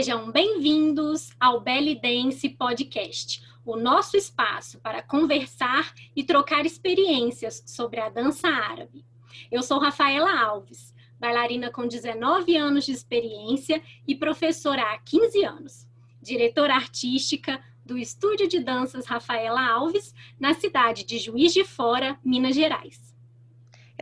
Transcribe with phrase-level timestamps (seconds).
[0.00, 8.00] Sejam bem-vindos ao Belly Dance Podcast, o nosso espaço para conversar e trocar experiências sobre
[8.00, 9.04] a dança árabe.
[9.52, 15.86] Eu sou Rafaela Alves, bailarina com 19 anos de experiência e professora há 15 anos,
[16.22, 22.54] diretora artística do Estúdio de Danças Rafaela Alves, na cidade de Juiz de Fora, Minas
[22.54, 23.09] Gerais.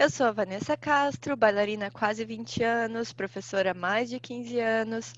[0.00, 4.60] Eu sou a Vanessa Castro, bailarina há quase 20 anos, professora há mais de 15
[4.60, 5.12] anos,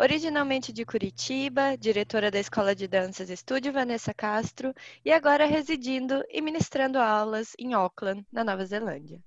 [0.00, 4.72] originalmente de Curitiba, diretora da Escola de Danças Estúdio Vanessa Castro
[5.04, 9.22] e agora residindo e ministrando aulas em Auckland, na Nova Zelândia.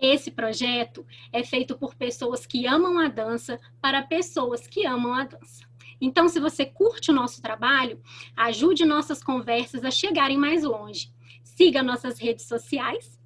[0.00, 5.26] Esse projeto é feito por pessoas que amam a dança para pessoas que amam a
[5.26, 5.64] dança.
[6.00, 8.02] Então, se você curte o nosso trabalho,
[8.36, 11.12] ajude nossas conversas a chegarem mais longe.
[11.44, 13.17] Siga nossas redes sociais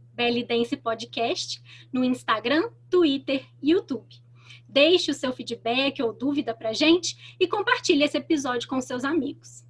[0.44, 1.60] Dance Podcast
[1.92, 4.22] no Instagram, Twitter e YouTube.
[4.68, 9.64] Deixe o seu feedback ou dúvida para gente e compartilhe esse episódio com seus amigos.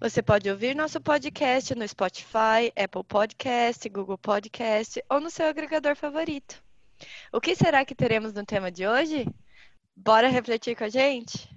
[0.00, 5.94] Você pode ouvir nosso podcast no Spotify, Apple Podcast, Google Podcast ou no seu agregador
[5.94, 6.62] favorito.
[7.32, 9.26] O que será que teremos no tema de hoje?
[9.94, 11.48] Bora refletir com a gente?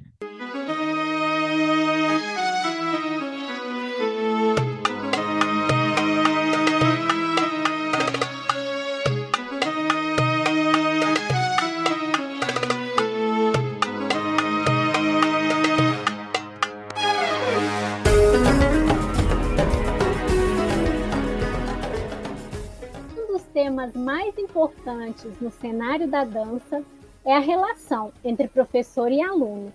[24.38, 26.86] Mais importantes no cenário da dança
[27.26, 29.74] é a relação entre professor e aluno.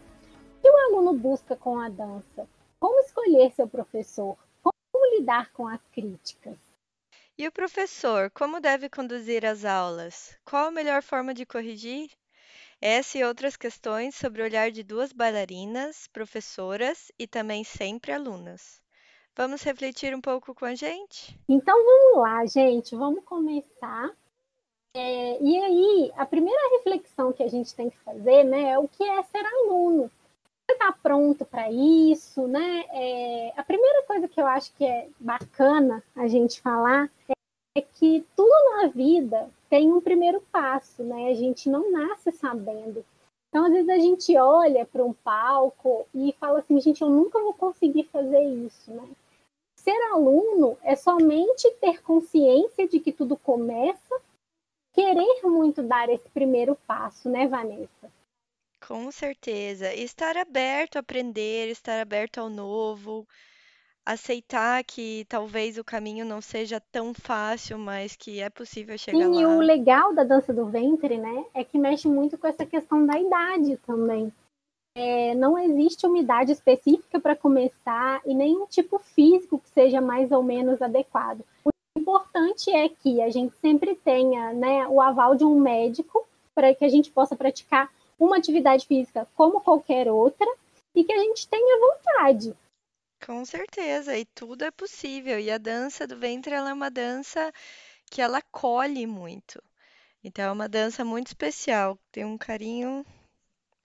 [0.56, 2.48] O que o aluno busca com a dança?
[2.78, 4.38] Como escolher seu professor?
[4.62, 6.56] Como lidar com as críticas?
[7.36, 10.38] E o professor, como deve conduzir as aulas?
[10.44, 12.10] Qual a melhor forma de corrigir?
[12.80, 18.80] Essa e outras questões sobre o olhar de duas bailarinas, professoras e também sempre alunas.
[19.34, 21.38] Vamos refletir um pouco com a gente?
[21.48, 24.10] Então vamos lá, gente, vamos começar.
[24.94, 28.86] É, e aí, a primeira reflexão que a gente tem que fazer né, é o
[28.86, 30.10] que é ser aluno.
[30.64, 32.46] Você está pronto para isso?
[32.46, 32.84] Né?
[32.90, 37.32] É, a primeira coisa que eu acho que é bacana a gente falar é,
[37.78, 41.28] é que tudo na vida tem um primeiro passo, né?
[41.28, 43.04] A gente não nasce sabendo.
[43.48, 47.40] Então, às vezes, a gente olha para um palco e fala assim, gente, eu nunca
[47.40, 49.08] vou conseguir fazer isso, né?
[49.78, 54.20] Ser aluno é somente ter consciência de que tudo começa,
[54.92, 58.10] querer muito dar esse primeiro passo, né, Vanessa?
[58.86, 59.94] Com certeza.
[59.94, 63.26] Estar aberto a aprender, estar aberto ao novo,
[64.04, 69.34] aceitar que talvez o caminho não seja tão fácil, mas que é possível chegar Sim,
[69.34, 69.40] lá.
[69.40, 73.06] E o legal da dança do ventre, né, é que mexe muito com essa questão
[73.06, 74.32] da idade também.
[74.94, 80.30] É, não existe uma idade específica para começar e nenhum tipo físico que seja mais
[80.30, 81.42] ou menos adequado.
[81.64, 86.74] O importante é que a gente sempre tenha né, o aval de um médico para
[86.74, 90.46] que a gente possa praticar uma atividade física como qualquer outra
[90.94, 92.54] e que a gente tenha vontade.
[93.24, 95.38] Com certeza, e tudo é possível.
[95.38, 97.52] E a dança do ventre é uma dança
[98.10, 99.62] que ela acolhe muito.
[100.24, 103.04] Então é uma dança muito especial, tem um carinho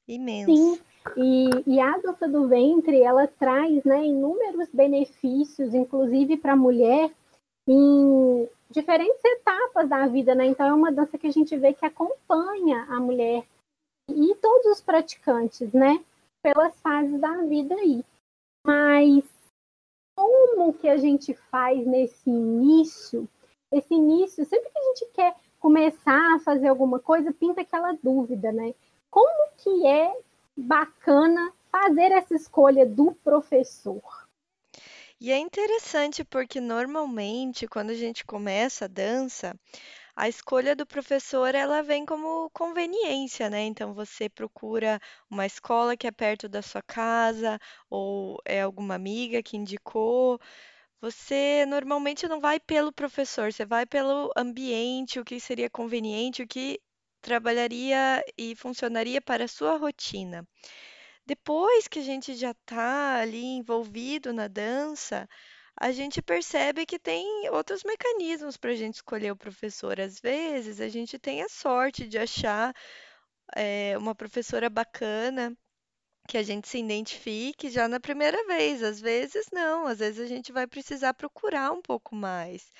[0.07, 0.55] imenso.
[0.55, 0.79] Sim,
[1.15, 7.11] e, e a dança do ventre, ela traz né, inúmeros benefícios, inclusive para a mulher,
[7.67, 10.45] em diferentes etapas da vida, né?
[10.45, 13.45] Então é uma dança que a gente vê que acompanha a mulher
[14.09, 16.03] e todos os praticantes, né?
[16.41, 18.03] Pelas fases da vida aí.
[18.65, 19.25] Mas
[20.15, 23.27] como que a gente faz nesse início?
[23.71, 28.51] Esse início, sempre que a gente quer começar a fazer alguma coisa, pinta aquela dúvida,
[28.51, 28.73] né?
[29.09, 30.15] Como que é
[30.55, 34.26] bacana fazer essa escolha do professor.
[35.19, 39.53] E é interessante porque normalmente quando a gente começa a dança,
[40.15, 43.63] a escolha do professor ela vem como conveniência, né?
[43.65, 44.99] Então você procura
[45.29, 47.59] uma escola que é perto da sua casa
[47.89, 50.39] ou é alguma amiga que indicou.
[51.01, 56.47] Você normalmente não vai pelo professor, você vai pelo ambiente, o que seria conveniente, o
[56.47, 56.79] que
[57.21, 60.47] trabalharia e funcionaria para a sua rotina.
[61.27, 65.27] Depois que a gente já está ali envolvido na dança,
[65.75, 69.99] a gente percebe que tem outros mecanismos para a gente escolher o professor.
[69.99, 72.73] Às vezes, a gente tem a sorte de achar
[73.55, 75.53] é, uma professora bacana
[76.29, 78.81] que a gente se identifique já na primeira vez.
[78.81, 82.71] Às vezes, não, às vezes a gente vai precisar procurar um pouco mais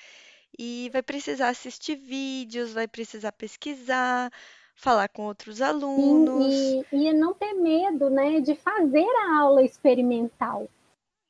[0.58, 4.30] e vai precisar assistir vídeos, vai precisar pesquisar,
[4.78, 6.54] falar com outros alunos.
[6.54, 10.68] Sim, e, e não ter medo né, de fazer a aula experimental,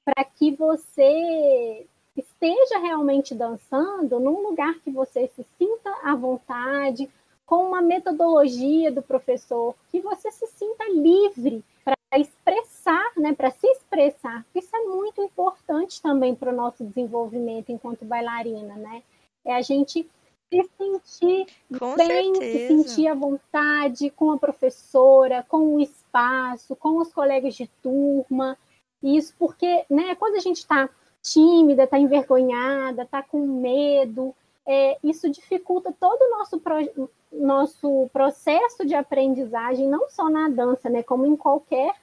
[0.05, 1.87] para que você
[2.17, 7.11] esteja realmente dançando num lugar que você se sinta à vontade,
[7.47, 13.67] com uma metodologia do professor, que você se sinta livre para expressar, né, para se
[13.67, 14.45] expressar.
[14.55, 19.03] Isso é muito importante também para o nosso desenvolvimento enquanto bailarina, né?
[19.47, 20.07] É a gente
[20.51, 21.47] se sentir
[21.79, 22.69] Com bem, se certeza.
[22.69, 28.57] sentir à vontade com a professora, com o espaço, com os colegas de turma.
[29.03, 30.89] Isso porque, né, quando a gente está
[31.23, 34.35] tímida, está envergonhada, está com medo,
[34.67, 40.89] é, isso dificulta todo o nosso, pro, nosso processo de aprendizagem, não só na dança,
[40.89, 41.95] né, como em qualquer,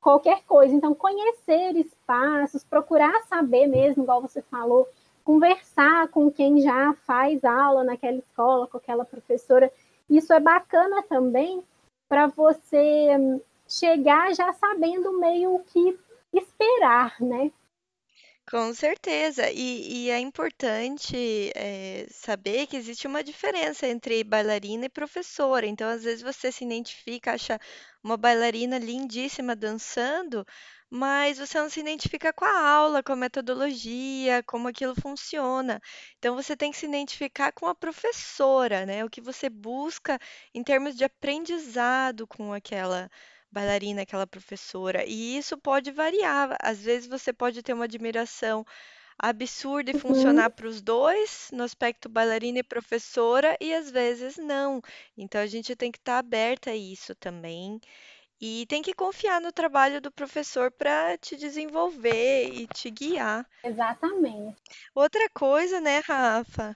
[0.00, 0.74] qualquer coisa.
[0.74, 4.88] Então, conhecer espaços, procurar saber mesmo, igual você falou,
[5.24, 9.72] conversar com quem já faz aula naquela escola, com aquela professora.
[10.08, 11.64] Isso é bacana também
[12.08, 15.98] para você hum, chegar já sabendo meio o que
[16.32, 17.50] esperar, né?
[18.50, 19.50] Com certeza.
[19.50, 21.16] E, e é importante
[21.54, 25.66] eh, saber que existe uma diferença entre bailarina e professora.
[25.66, 27.58] Então, às vezes, você se identifica, acha
[28.02, 30.46] uma bailarina lindíssima dançando,
[30.94, 35.80] mas você não se identifica com a aula, com a metodologia, como aquilo funciona.
[36.18, 39.04] Então, você tem que se identificar com a professora, né?
[39.04, 40.18] O que você busca
[40.54, 43.10] em termos de aprendizado com aquela
[43.50, 45.04] bailarina, aquela professora.
[45.06, 46.56] E isso pode variar.
[46.62, 48.64] Às vezes você pode ter uma admiração
[49.18, 54.36] absurda e Uhum, funcionar para os dois, no aspecto bailarina e professora, e às vezes
[54.36, 54.80] não.
[55.16, 57.80] Então a gente tem que estar aberta a isso também.
[58.40, 63.46] E tem que confiar no trabalho do professor para te desenvolver e te guiar.
[63.62, 64.56] exatamente.
[64.94, 66.74] Outra coisa, né, Rafa?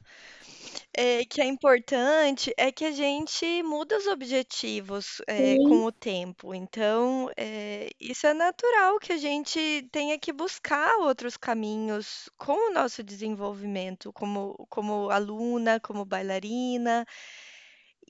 [0.93, 6.55] é, que é importante é que a gente muda os objetivos, é, com o tempo.
[6.55, 12.73] Então, é, isso é natural que a gente tenha que buscar outros caminhos com o
[12.73, 17.07] nosso desenvolvimento, como, como aluna, como bailarina.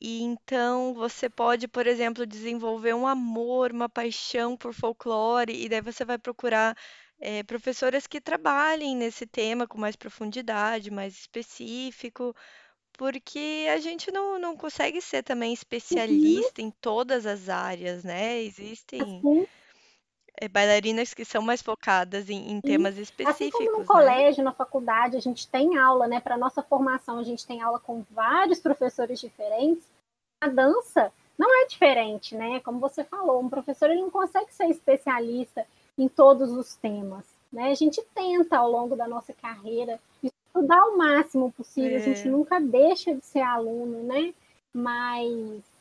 [0.01, 5.81] E então você pode, por exemplo, desenvolver um amor, uma paixão por folclore, e daí
[5.81, 6.77] você vai procurar.
[7.21, 12.35] é, professoras que trabalhem nesse tema com mais profundidade, mais específico,
[12.99, 15.53] porque a gente não, não consegue ser também
[15.91, 18.43] uhum, especialista em todas as áreas, né?
[18.43, 19.47] Existem, assim,
[20.47, 23.85] bailarinas que são mais focadas em, em temas Assim como no específicos, né?
[23.87, 26.21] colégio, na faculdade, a gente tem aula, né?
[26.21, 29.85] Para nossa formação, a gente tem aula com vários professores diferentes.
[30.41, 32.61] A dança não é diferente, né?
[32.61, 37.71] Como você falou, um professor ele não consegue ser especialista em todos os temas, né?
[37.71, 42.31] A gente tenta ao longo da nossa carreira estudar o máximo possível, a gente É,
[42.31, 44.35] nunca deixa de ser aluno, né?
[44.75, 45.78] Mas é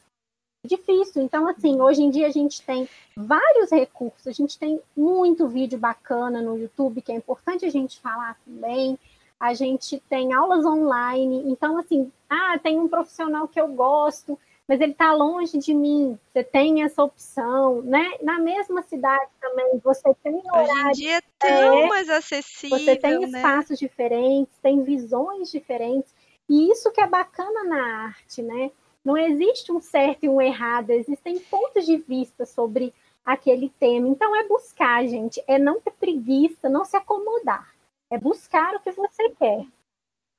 [0.66, 1.22] difícil.
[1.22, 5.78] Então, assim, hoje em dia a gente tem vários recursos, a gente tem muito vídeo
[5.78, 8.98] bacana no YouTube, que é importante a gente falar também.
[9.40, 14.38] A gente tem aulas online, então, assim, ah, tem um profissional que eu gosto,
[14.68, 16.18] mas ele está longe de mim.
[16.28, 18.14] Você tem essa opção, né?
[18.22, 22.12] Na mesma cidade também, você tem hoje em horário, dia é tão é, mais você
[22.12, 23.40] tem acessível, né?
[23.40, 26.12] espaços diferentes, tem visões diferentes,
[26.50, 28.72] e isso que é bacana na arte, né?
[29.08, 34.06] Não existe um certo e um errado, existem pontos de vista sobre aquele tema.
[34.10, 37.74] Então é buscar, gente, é não ter preguiça, não se acomodar,
[38.12, 39.66] é buscar o que você quer.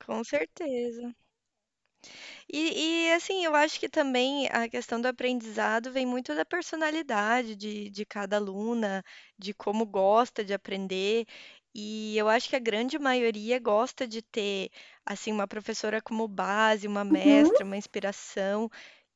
[0.05, 1.11] Com certeza.
[2.47, 7.55] E, e, assim, eu acho que também a questão do aprendizado vem muito da personalidade
[7.55, 9.03] de, de cada aluna,
[9.37, 11.25] de como gosta de aprender.
[11.73, 14.69] E eu acho que a grande maioria gosta de ter,
[15.05, 18.69] assim, uma professora como base, uma Uhum, mestra, uma inspiração,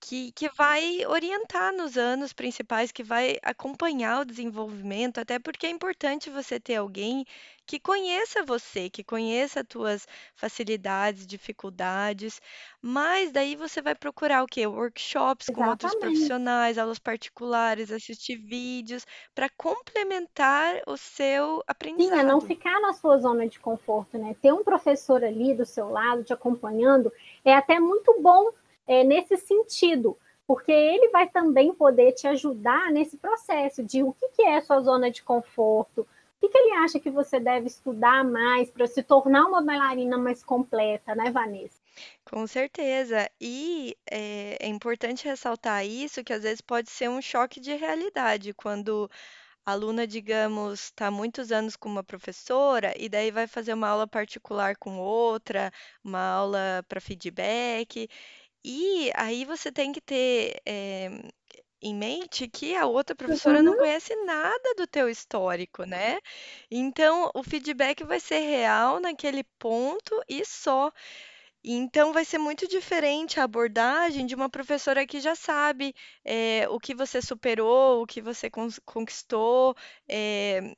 [0.05, 5.69] que, que vai orientar nos anos principais, que vai acompanhar o desenvolvimento, até porque é
[5.69, 7.25] importante você ter alguém
[7.65, 10.05] que conheça você, que conheça as tuas
[10.36, 12.41] facilidades, dificuldades.
[12.81, 14.67] Mas daí você vai procurar o quê?
[14.67, 21.63] Workshops com outros profissionais, aulas particulares, assistir vídeos para complementar o seu
[21.98, 22.41] Sim, é não aprendizado.
[22.41, 24.36] ficar na sua zona de conforto, né?
[24.41, 27.12] Ter um professor ali do seu lado te acompanhando
[27.45, 28.51] é até muito bom
[28.87, 34.27] é, nesse sentido, porque ele vai também poder te ajudar nesse processo de o que,
[34.29, 36.07] que é sua zona de conforto, o
[36.41, 40.43] que, que ele acha que você deve estudar mais para se tornar uma bailarina mais
[40.43, 41.81] completa, né, Vanessa?
[42.25, 43.29] Com certeza.
[43.39, 48.53] E é, é importante ressaltar isso, que às vezes pode ser um choque de realidade,
[48.53, 49.09] quando
[49.65, 54.07] a aluna, digamos, está muitos anos com uma professora e daí vai fazer uma aula
[54.07, 55.71] particular com outra,
[56.03, 58.09] uma aula para feedback.
[58.65, 61.10] E aí você tem que ter eh,
[61.82, 63.77] em mente que a outra professora não Uhum.
[63.77, 66.20] conhece nada do teu histórico, né?
[66.72, 70.91] Então o feedback vai ser real naquele ponto e só.
[71.63, 75.93] Então vai ser muito diferente a abordagem de uma professora que já sabe
[76.25, 79.75] eh, o que você superou, o que você cons- conquistou.
[80.10, 80.75] eh,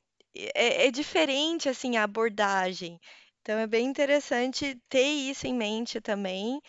[0.54, 2.98] é, é diferente assim a abordagem.
[3.42, 6.60] Então é bem interessante ter isso em mente também.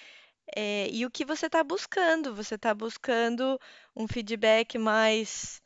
[0.56, 2.36] Eh, e o que você está buscando?
[2.36, 3.60] Você está buscando
[3.96, 5.62] um feedback mais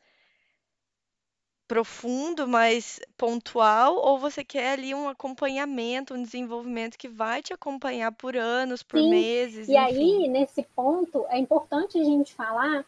[1.66, 8.12] profundo, mais pontual, ou você quer ali um acompanhamento, um desenvolvimento que vai te acompanhar
[8.12, 9.78] por anos, por Sim, meses, e enfim.
[9.78, 12.84] aí, nesse ponto, é importante a gente falar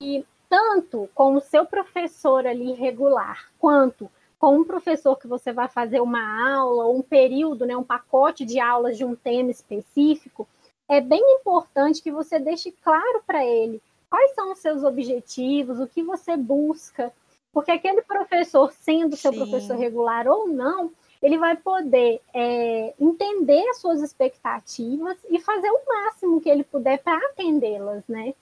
[0.00, 5.68] que tanto com o seu professor ali regular, quanto com um professor que você vai
[5.68, 10.46] fazer uma aula, um período, né, um pacote de aulas de um tema específico,
[10.88, 15.86] é bem importante que você deixe claro para ele quais são os seus objetivos, o
[15.86, 17.12] que você busca,
[17.52, 19.82] porque aquele professor, sendo seu professor Sim.
[19.82, 26.40] regular ou não, ele vai poder é, entender as suas expectativas e fazer o máximo
[26.40, 28.34] que ele puder para atendê-las, né?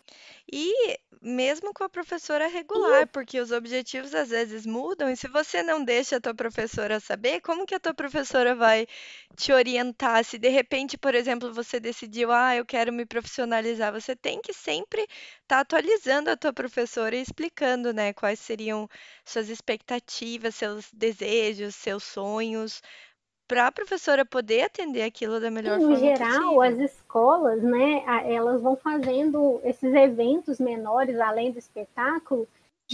[0.53, 5.63] E mesmo com a professora regular, porque os objetivos às vezes mudam, e se você
[5.63, 8.87] não deixa a tua professora saber, como que a tua professora vai
[9.37, 10.25] te orientar?
[10.25, 14.53] Se de repente, por exemplo, você decidiu, ah, eu quero me profissionalizar, você tem que
[14.53, 15.07] sempre
[15.43, 18.89] estar atualizando a tua professora e explicando, né, quais seriam
[19.25, 22.83] suas expectativas, seus desejos, seus sonhos,
[23.47, 26.87] para a professora poder atender aquilo da melhor no forma geral, as possível.
[26.87, 32.49] escolas, né, elas vão fazendo esses eventos menores, além do espetáculo,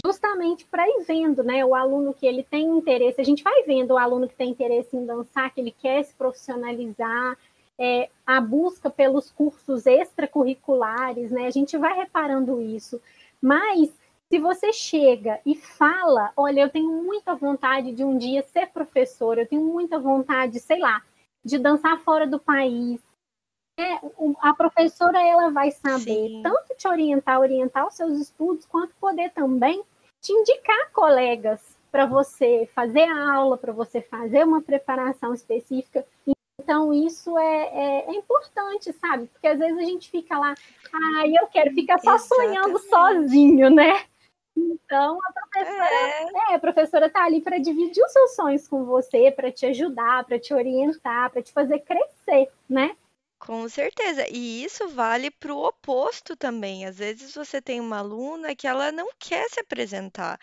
[0.05, 3.21] justamente para ir vendo, né, o aluno que ele tem interesse.
[3.21, 6.13] A gente vai vendo o aluno que tem interesse em dançar, que ele quer se
[6.15, 7.37] profissionalizar,
[7.79, 13.01] é, a busca pelos cursos extracurriculares, né, a gente vai reparando isso.
[13.41, 13.89] Mas
[14.31, 19.37] se você chega e fala, olha, eu tenho muita vontade de um dia ser professor,
[19.37, 21.03] eu tenho muita vontade, sei lá,
[21.43, 23.01] de dançar fora do país.
[23.77, 23.99] É,
[24.39, 26.41] a professora ela vai saber Sim.
[26.43, 29.83] tanto te orientar, orientar os seus estudos, quanto poder também
[30.21, 36.05] te indicar colegas para você fazer a aula, para você fazer uma preparação específica.
[36.57, 39.27] Então, isso é, é, é, importante, sabe?
[39.27, 40.53] Porque às vezes a gente fica lá,
[40.93, 42.61] ah, eu quero ficar só Exatamente.
[42.63, 44.05] sonhando sozinho, né?
[44.55, 46.41] Então, a professora, É.
[46.51, 50.25] é, a professora tá ali para dividir os seus sonhos com você, para te ajudar,
[50.25, 52.95] para te orientar, para te fazer crescer, né?
[53.39, 54.25] Com certeza.
[54.29, 56.85] E isso vale para o oposto também.
[56.85, 60.39] Às vezes você tem uma aluna que ela não quer se apresentar.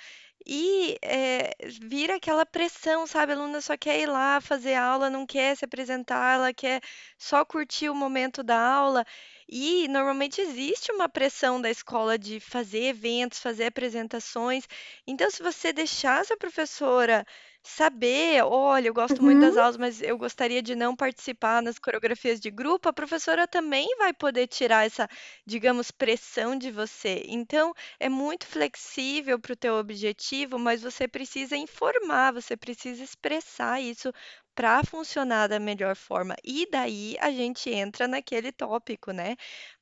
[0.49, 3.33] E eh, vira aquela pressão, sabe?
[3.33, 6.81] A aluna só quer ir lá fazer aula, não quer se apresentar, ela quer
[7.19, 9.05] só curtir o momento da aula.
[9.49, 14.65] E normalmente existe uma pressão da escola de fazer eventos, fazer apresentações.
[15.07, 17.25] Então, se você deixar essa professora
[17.63, 19.59] saber, olha, eu gosto muito das Uhum.
[19.59, 24.13] aulas, mas eu gostaria de não participar nas coreografias de grupo, a professora também vai
[24.15, 25.09] poder tirar essa,
[25.47, 27.23] digamos, pressão de você.
[27.27, 33.81] Então, é muito flexível para o teu objetivo, mas você precisa informar, você precisa expressar
[33.81, 34.11] isso
[34.55, 36.35] para funcionar da melhor forma.
[36.45, 39.37] E daí a gente entra naquele tópico, né?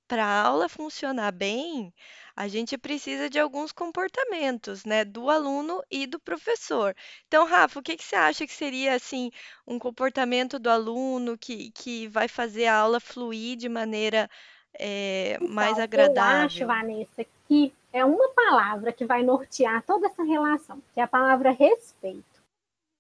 [0.09, 1.93] Para a aula funcionar bem,
[2.35, 6.95] a gente precisa de alguns comportamentos, né, do aluno e do professor.
[7.27, 9.31] Então, Rafa, o que que você acha que seria assim
[9.67, 14.31] um comportamento do aluno que, que vai fazer a aula fluir de maneira
[14.79, 16.67] eh, mais Então, eu acho, agradável?
[16.67, 21.51] Vanessa, que é uma palavra que vai nortear toda essa relação, que é a palavra
[21.51, 22.43] respeito.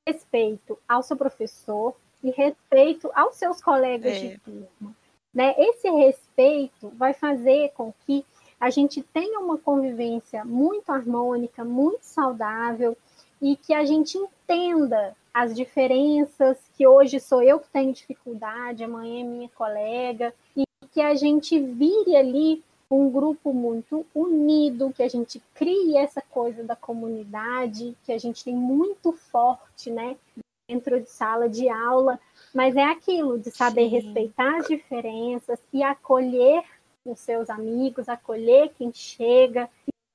[0.08, 4.96] Respeito ao seu professor e respeito aos seus colegas de É, turma.
[5.36, 5.54] Né?
[5.58, 8.24] Esse respeito vai fazer com que
[8.58, 12.96] a gente tenha uma convivência muito harmônica, muito saudável
[13.42, 19.20] e que a gente entenda as diferenças, que hoje sou eu que tenho dificuldade, amanhã
[19.20, 25.08] é minha colega, e que a gente vire ali um grupo muito unido, que a
[25.08, 30.16] gente crie essa coisa da comunidade, que a gente tem muito forte, né,
[30.66, 32.18] dentro de sala de aula,
[32.56, 36.64] mas é aquilo de saber sim, respeitar as diferenças e acolher
[37.04, 39.68] os seus amigos, acolher quem chega.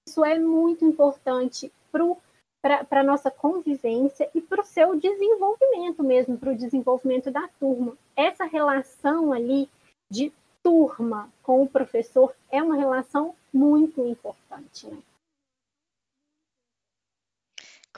[0.07, 6.51] Isso é muito importante para a nossa convivência e para o seu desenvolvimento mesmo, para
[6.51, 7.95] o desenvolvimento da turma.
[8.15, 9.69] Essa relação ali
[10.10, 10.33] de
[10.63, 14.98] turma com o professor é uma relação muito importante, né?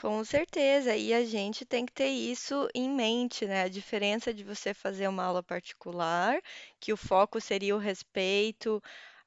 [0.04, 0.94] Com certeza.
[0.94, 3.62] E a gente tem que ter isso em mente, né?
[3.62, 6.38] A diferença de você fazer uma aula particular,
[6.78, 8.82] que o foco seria o respeito,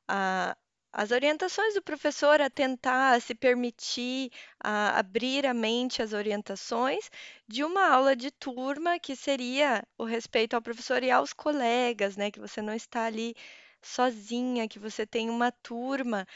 [0.08, 0.56] a,
[0.94, 4.32] as orientações do professor a tentar se permitir
[4.64, 7.10] a abrir a mente às orientações
[7.48, 12.30] de uma aula de turma que seria o respeito ao professor e aos colegas, né?
[12.32, 13.36] Que você não está ali
[13.82, 16.28] sozinha, que você tem uma turma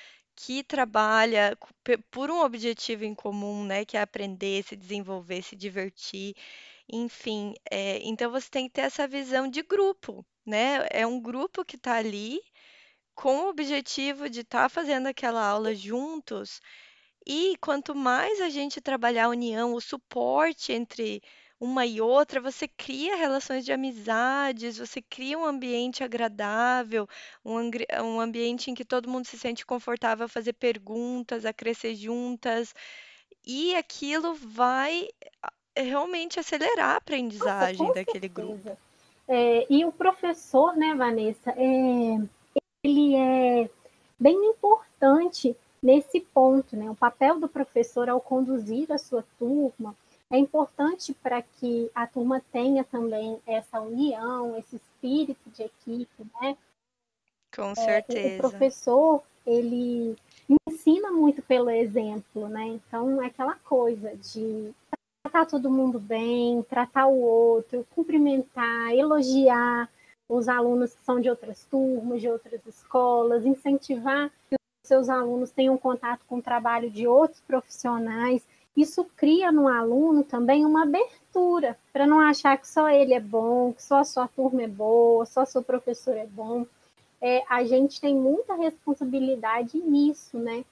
[0.44, 1.56] que trabalha
[2.10, 3.86] por um objetivo em comum, né?
[3.86, 6.36] Que é aprender, se desenvolver, se divertir,
[6.92, 7.54] enfim.
[7.70, 10.88] É, então você tem que ter essa visão de grupo, né?
[10.90, 12.40] É um grupo que está ali
[13.16, 16.60] com o objetivo de estar tá fazendo aquela aula juntos.
[17.26, 21.22] E quanto mais a gente trabalhar a união, o suporte entre
[21.62, 27.08] uma e outra, você cria relações de amizades, você cria um ambiente agradável,
[27.46, 27.70] um,
[28.04, 32.74] um ambiente em que todo mundo se sente confortável a fazer perguntas, a crescer juntas,
[33.46, 35.08] e aquilo vai
[35.78, 38.34] realmente acelerar a aprendizagem Nossa, daquele certeza.
[38.34, 38.78] grupo.
[39.28, 42.18] É, e o professor, né, Vanessa, é,
[42.84, 43.70] ele é
[44.20, 46.90] bem importante nesse ponto, né?
[46.90, 49.96] O papel do professor ao conduzir a sua turma
[50.32, 56.58] é importante para que a turma tenha também essa união, esse espírito de equipe, né?
[57.54, 58.20] Com certeza.
[58.20, 60.16] É, o professor, ele
[60.68, 62.66] ensina muito pelo exemplo, né?
[62.68, 64.74] Então, é aquela coisa de
[65.22, 69.90] tratar todo mundo bem, tratar o outro, cumprimentar, elogiar,
[70.30, 75.52] os alunos que são de outras turmas, de outras escolas, incentivar que os seus alunos
[75.52, 78.42] tenham contato com o trabalho de outros profissionais.
[78.76, 83.74] Isso cria no aluno também uma abertura para não achar que só ele é bom,
[83.74, 86.66] que só a sua turma é boa, só seu professor é bom.
[87.22, 90.64] É, a gente tem muita responsabilidade nisso, né?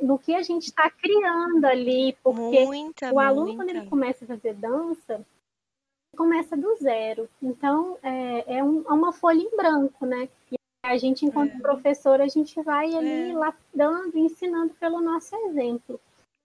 [0.00, 3.64] No que a gente está criando ali, porque muita, o aluno, muita.
[3.64, 5.26] quando ele começa a fazer dança,
[6.16, 7.28] começa do zero.
[7.42, 10.28] Então, é, é, um, é uma folha em branco, né?
[10.50, 11.60] E a gente, enquanto é.
[11.60, 13.34] professor, a gente vai ali é.
[13.34, 16.00] lapidando, ensinando pelo nosso exemplo.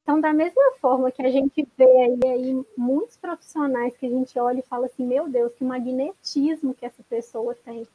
[0.07, 4.39] Então, da mesma forma que a gente vê aí, aí, muitos profissionais que a gente
[4.39, 7.85] olha e fala assim, meu Deus, que magnetismo que essa pessoa tem.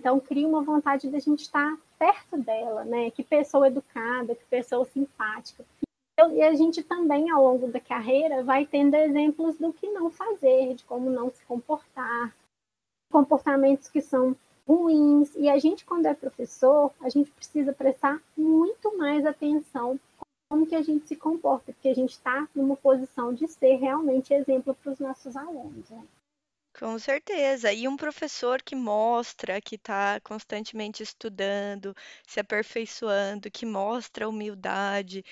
[0.00, 3.08] Então, cria uma vontade de a gente estar perto dela, né?
[3.12, 5.64] Que pessoa educada, que pessoa simpática.
[6.32, 10.74] E a gente também, ao longo da carreira, vai tendo exemplos do que não fazer,
[10.74, 12.34] de como não se comportar,
[13.12, 14.34] comportamentos que são
[14.66, 15.32] ruins.
[15.36, 20.00] E a gente, quando é professor, a gente precisa prestar muito mais atenção
[20.48, 24.32] como que a gente se comporta, porque a gente está numa posição de ser realmente
[24.32, 25.88] exemplo para os nossos alunos.
[25.90, 26.04] Né?
[26.78, 27.72] Com certeza.
[27.72, 31.94] E um professor que mostra que está constantemente estudando,
[32.26, 35.24] se aperfeiçoando, que mostra humildade,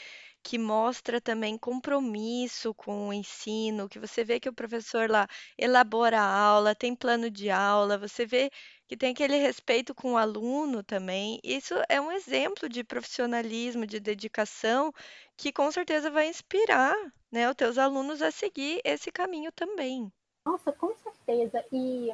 [0.42, 6.20] que mostra também compromisso com o ensino, que você vê que o professor lá elabora
[6.20, 8.50] a aula, tem plano de aula, você vê
[8.88, 11.38] que tem aquele respeito com o aluno também.
[11.44, 14.92] Isso é um exemplo de profissionalismo, de dedicação,
[15.37, 16.94] que com certeza vai inspirar,
[17.31, 20.12] né, os teus alunos a seguir esse caminho também.
[20.44, 21.64] Nossa, com certeza.
[21.72, 22.11] E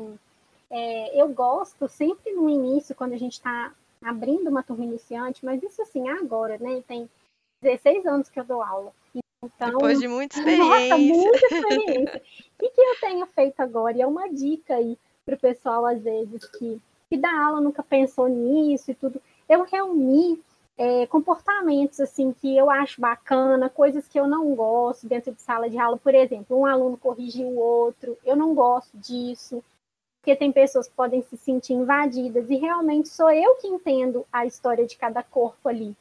[0.71, 5.62] é, eu gosto sempre no início, quando a gente está abrindo uma turma iniciante, mas
[5.62, 6.83] isso assim, agora, né?
[6.87, 7.09] Tem
[7.62, 8.92] 16 anos que eu dou aula.
[9.44, 10.88] Então, Depois de muita experiência.
[10.88, 12.18] Nossa, muita experiência.
[12.18, 13.97] o que, que eu tenho feito agora?
[13.97, 17.83] E é uma dica aí para o pessoal, às vezes, que, que dá aula nunca
[17.83, 19.21] pensou nisso e tudo.
[19.49, 20.42] Eu reuni
[20.79, 25.68] é, comportamentos assim que eu acho bacana, coisas que eu não gosto dentro de sala
[25.68, 25.97] de aula.
[25.97, 29.62] Por exemplo, um aluno corrigir o outro, eu não gosto disso,
[30.21, 34.47] porque tem pessoas que podem se sentir invadidas, e realmente sou eu que entendo a
[34.47, 35.97] história de cada corpo ali.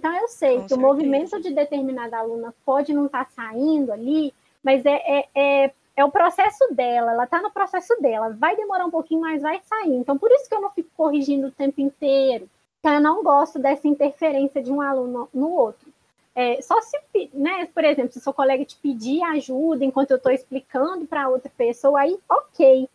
[0.00, 0.80] Então, eu sei Com que certeza.
[0.80, 4.32] o movimento de determinada aluna pode não estar tá saindo ali,
[4.64, 8.30] mas é, é, é, é o processo dela, ela está no processo dela.
[8.30, 9.94] Vai demorar um pouquinho, mas vai sair.
[9.94, 12.48] Então, por isso que eu não fico corrigindo o tempo inteiro.
[12.78, 15.92] Então, eu não gosto dessa interferência de um aluno no outro.
[16.34, 16.98] É, só se,
[17.34, 21.52] né, por exemplo, se seu colega te pedir ajuda enquanto eu estou explicando para outra
[21.54, 22.88] pessoa, aí ok.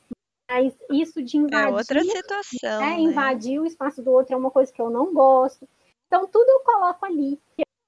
[0.50, 3.00] Mas isso de invadir, é outra situação, né, né?
[3.00, 5.68] invadir o espaço do outro é uma coisa que eu não gosto.
[6.08, 7.40] Então, tudo eu coloco ali.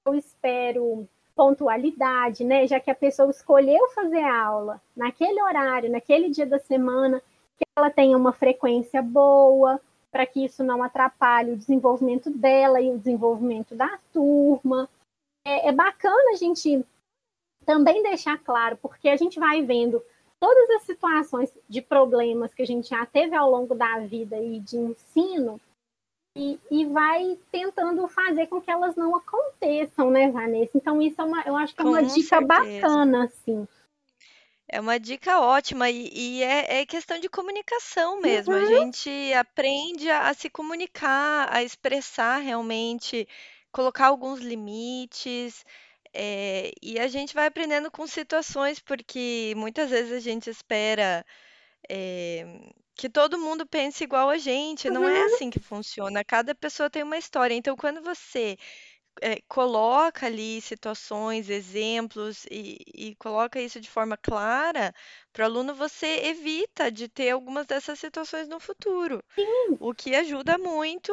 [0.06, 2.66] Eu espero pontualidade, né?
[2.66, 7.22] Já que a pessoa escolheu fazer aula naquele horário, naquele dia da semana,
[7.56, 12.90] que ela tenha uma frequência boa, para que isso não atrapalhe o desenvolvimento dela e
[12.90, 14.88] o desenvolvimento da turma.
[15.46, 16.84] É, é bacana a gente
[17.64, 20.02] também deixar claro, porque a gente vai vendo
[20.40, 24.58] todas as situações de problemas que a gente já teve ao longo da vida e
[24.60, 25.60] de ensino,
[26.38, 30.76] e, e, vai tentando fazer com que elas não aconteçam, né, Vanessa?
[30.76, 32.46] Então, isso é uma, eu acho que é uma com dica certeza.
[32.46, 33.66] bacana, assim.
[34.70, 38.54] É uma dica ótima e, e é, é questão de comunicação mesmo.
[38.54, 38.66] A Uhum.
[38.66, 43.26] gente aprende a, a se comunicar, a expressar realmente,
[43.72, 45.64] colocar alguns limites,
[46.12, 51.24] é, e a gente vai aprendendo com situações, porque muitas vezes a gente espera,
[51.88, 52.44] é,
[52.98, 54.90] que todo mundo pense igual a gente.
[54.90, 55.26] Não é Uhum.
[55.26, 56.24] assim que funciona.
[56.24, 57.54] Cada pessoa tem uma história.
[57.54, 58.58] Então, quando você
[59.22, 64.94] eh, coloca ali situações, exemplos e, e coloca isso de forma clara
[65.32, 70.14] para o aluno, você evita de ter algumas dessas situações no futuro, Sim, o que
[70.14, 71.12] ajuda muito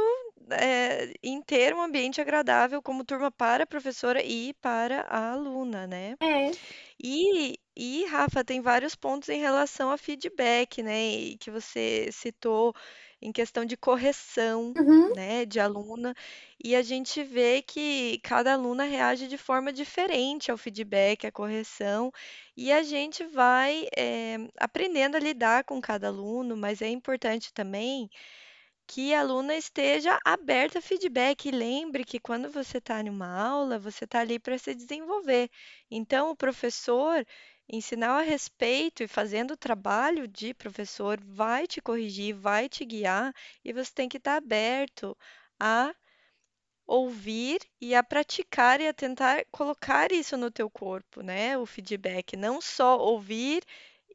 [0.51, 5.87] eh, em ter um ambiente agradável como turma para a professora e para a aluna,
[5.87, 6.17] né?
[6.21, 6.55] é.
[6.99, 11.05] E, e, Rafa, tem vários pontos em relação a feedback, né?
[11.07, 12.73] E que você citou
[13.21, 15.09] em questão de correção, Uhum.
[15.09, 16.13] né, de aluna.
[16.63, 22.11] E a gente vê que cada aluna reage de forma diferente ao feedback, à correção.
[22.57, 28.09] E a gente vai, eh, aprendendo a lidar com cada aluno, mas é importante também
[28.87, 33.27] que a aluna esteja aberta a feedback e lembre que quando você está em uma
[33.27, 35.49] aula, você está ali para se desenvolver.
[35.89, 37.25] Então, o professor,
[37.67, 43.33] ensinar a respeito e fazendo o trabalho de professor, vai te corrigir, vai te guiar,
[43.63, 45.17] e você tem que estar aberto
[45.59, 45.93] a
[46.87, 51.57] ouvir e a praticar e a tentar colocar isso no teu corpo, né?
[51.57, 53.63] O feedback, não só ouvir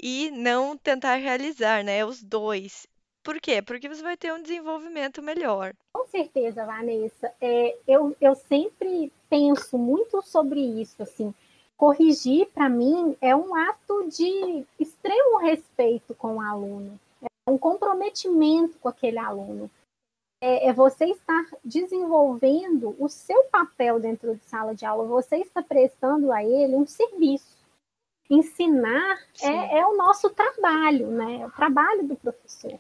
[0.01, 2.05] e não tentar realizar, né?
[2.05, 2.87] Os dois.
[3.23, 3.61] Por quê?
[3.61, 5.75] Porque você vai ter um desenvolvimento melhor.
[5.93, 7.33] Com certeza, Vanessa.
[7.41, 11.35] É, eu, eu sempre penso muito sobre isso, assim.
[11.81, 17.01] Corrigir, para mim, é um ato de extremo respeito com o aluno.
[17.23, 19.71] É um comprometimento com aquele aluno.
[20.43, 25.09] É, é você estar desenvolvendo o seu papel dentro de sala de aula.
[25.09, 27.67] Você está prestando a ele um serviço.
[28.29, 31.41] Ensinar é, é o nosso trabalho, né?
[31.41, 32.79] É o trabalho do professor.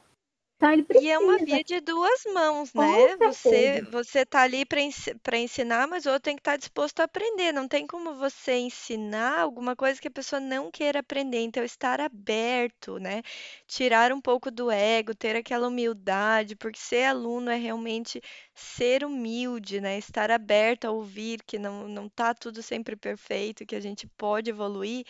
[0.60, 3.16] Então, ele E é uma precisa, via de duas mãos, né?
[3.18, 7.52] Você você tá ali para ensinar, mas o outro tem que estar disposto a aprender.
[7.52, 11.38] Não tem como você ensinar alguma coisa que a pessoa não queira aprender.
[11.42, 13.22] Então, estar aberto, né?
[13.68, 18.20] Tirar um pouco do ego, ter aquela humildade, porque ser aluno é realmente
[18.54, 19.96] ser humilde, né?
[19.96, 24.50] Estar aberto a ouvir que não não tá tudo sempre perfeito, que a gente pode
[24.50, 25.04] evoluir,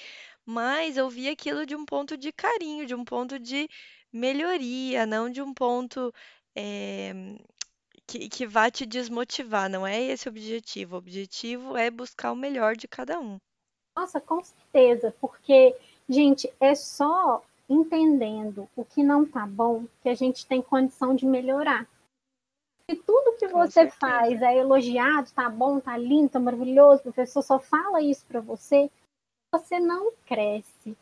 [0.44, 3.68] mas ouvir aquilo de um ponto de carinho, de um ponto de
[4.12, 6.12] melhoria, não de um ponto,
[6.56, 7.12] eh,
[8.06, 10.96] que que vá te desmotivar, não é esse o objetivo.
[10.96, 13.38] O objetivo é buscar o melhor de cada um.
[13.96, 15.76] Nossa, com certeza, porque,
[16.08, 21.24] gente, é só entendendo o que não tá bom que a gente tem condição de
[21.24, 21.88] melhorar.
[22.90, 24.46] Se tudo que Com você faz certeza.
[24.46, 28.90] é elogiado, tá bom, tá lindo, tá maravilhoso, o professor só fala isso para você,
[29.54, 30.96] você não cresce.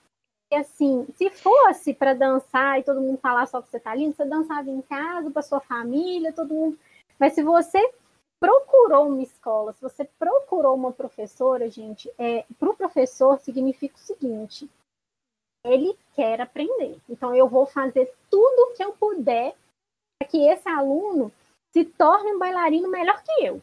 [0.52, 4.24] Assim, se fosse para dançar e todo mundo falar só que você tá lindo, você
[4.24, 6.78] dançava em casa, para sua família, todo mundo.
[7.18, 7.92] Mas se você
[8.40, 14.00] procurou uma escola, se você procurou uma professora, gente, é, para o professor significa o
[14.00, 14.68] seguinte:
[15.64, 16.98] ele quer aprender.
[17.08, 19.54] Então, eu vou fazer tudo o que eu puder
[20.18, 21.30] para que esse aluno
[21.72, 23.62] se torne um bailarino melhor que eu.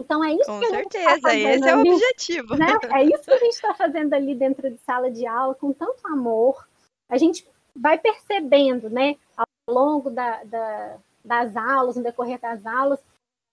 [0.00, 2.56] Então, é isso Com que a gente está certeza, fazendo esse é o ali, objetivo.
[2.56, 2.66] né?
[3.00, 6.06] É isso que a gente está fazendo ali dentro de sala de aula, com tanto
[6.06, 6.66] amor.
[7.08, 13.00] A gente vai percebendo, né, ao longo da, da, das aulas, no decorrer das aulas,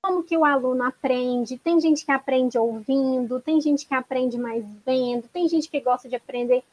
[0.04, 1.58] como que o aluno aprende.
[1.58, 6.08] Tem gente que aprende ouvindo, tem gente que aprende mais vendo, tem gente que gosta
[6.08, 6.64] de aprender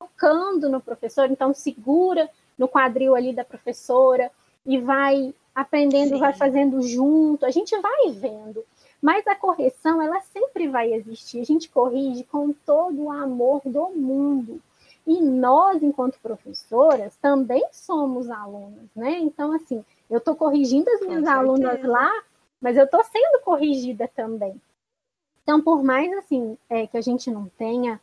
[0.00, 4.30] tocando no professor, então segura no quadril ali da professora
[4.64, 7.44] e vai aprendendo, vai Sim, fazendo junto.
[7.44, 8.64] A gente vai vendo.
[9.06, 11.40] Mas a correção, ela sempre vai existir.
[11.40, 14.60] A gente corrige com todo o amor do mundo.
[15.06, 19.12] E nós, enquanto professoras, também somos alunas, né?
[19.20, 22.10] Então, assim, eu estou corrigindo as minhas alunas lá,
[22.60, 24.60] mas eu estou sendo corrigida também.
[25.44, 28.00] Então, por mais assim é, que a gente não tenha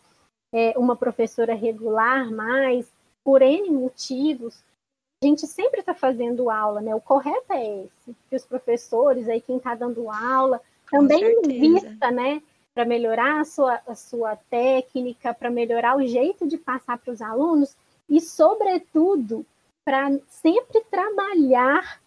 [0.54, 2.90] é, uma professora regular mais,
[3.26, 4.64] por N motivos,
[5.22, 6.96] a gente sempre está fazendo aula, né?
[6.96, 12.42] O correto é esse, que os professores, aí quem está dando aula, também invista, né?
[12.74, 17.22] Para melhorar a sua, a sua técnica, para melhorar o jeito de passar para os
[17.22, 17.76] alunos
[18.10, 19.46] e, sobretudo,
[19.86, 22.02] para sempre trabalhar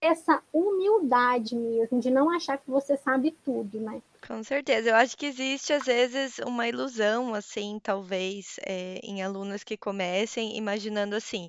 [0.00, 4.00] essa humildade mesmo, de não achar que você sabe tudo, né?
[4.26, 4.90] Com certeza.
[4.90, 10.56] Eu acho que existe, às vezes, uma ilusão, assim, talvez, eh, em alunos que comecem,
[10.56, 11.48] imaginando assim,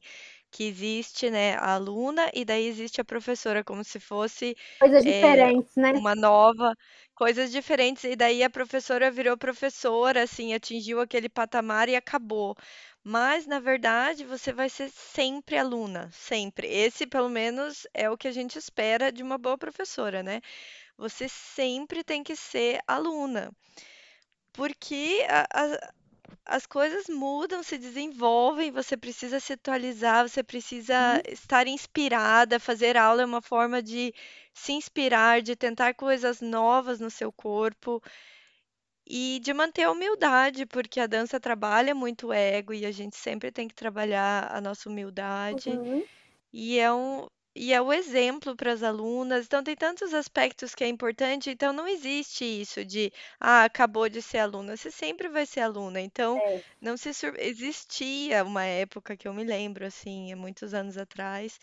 [0.52, 5.12] que existe, né, a aluna e daí existe a professora, como se fosse coisas é,
[5.12, 5.92] diferentes, né?
[5.94, 6.76] Uma nova,
[7.16, 12.56] coisas diferentes, e daí a professora virou professora, assim, atingiu aquele patamar e acabou.
[13.04, 16.68] Mas, na verdade, você vai ser sempre aluna, sempre.
[16.68, 20.42] Esse, pelo menos, é o que a gente espera de uma boa professora, né?
[20.98, 23.52] Você sempre tem que ser aluna.
[24.54, 25.94] Porque a, a,
[26.46, 31.24] as coisas mudam, se desenvolvem, você precisa se atualizar, você precisa Uhum.
[31.28, 32.60] estar inspirada.
[32.60, 34.14] Fazer aula é uma forma de
[34.54, 38.02] se inspirar, de tentar coisas novas no seu corpo
[39.06, 43.18] e de manter a humildade, porque a dança trabalha muito o ego e a gente
[43.18, 45.82] sempre tem que trabalhar a nossa humildade.
[45.82, 46.08] Uhum.
[46.54, 47.28] E é um,
[47.60, 49.46] e é o exemplo para as alunas.
[49.46, 51.50] Então, tem tantos aspectos que é importante.
[51.52, 54.78] Então, não existe isso de, ah, acabou de ser aluna.
[54.78, 56.00] Você sempre vai ser aluna.
[56.02, 56.64] Então, É.
[56.82, 57.34] não se sur...
[57.40, 61.60] existia uma época que eu me lembro, assim, há muitos anos atrás,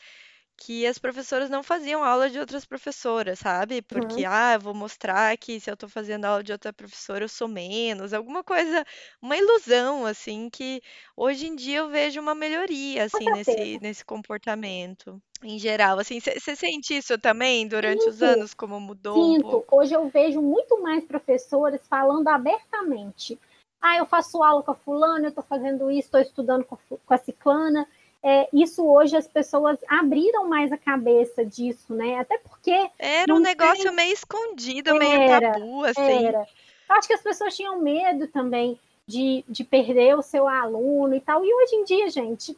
[0.58, 3.82] que as professoras não faziam aula de outras professoras, sabe?
[3.82, 4.26] Porque, Uhum.
[4.26, 7.46] ah, eu vou mostrar que se eu tô fazendo aula de outra professora, eu sou
[7.48, 8.12] menos.
[8.14, 8.84] Alguma coisa,
[9.20, 10.80] uma ilusão, assim, que
[11.16, 15.22] hoje em dia eu vejo uma melhoria, assim, nesse, nesse comportamento.
[15.42, 19.42] Em geral, assim, você sente isso também durante os Sinto, anos, como mudou um sinto.
[19.42, 19.76] pouco?
[19.76, 23.38] Hoje eu vejo muito mais professores falando abertamente.
[23.80, 26.78] Ah, eu faço aula com a fulana, eu estou fazendo isso, estou estudando com a,
[26.78, 27.86] fu- com a ciclana.
[28.22, 32.18] É, isso hoje as pessoas abriram mais a cabeça disso, né?
[32.18, 33.92] Até porque Era um negócio tem.
[33.92, 36.26] meio escondido, meio Era, tabu, assim.
[36.26, 36.48] era.
[36.88, 41.44] Acho que as pessoas tinham medo também de, de perder o seu aluno e tal.
[41.44, 42.56] E hoje em dia, gente,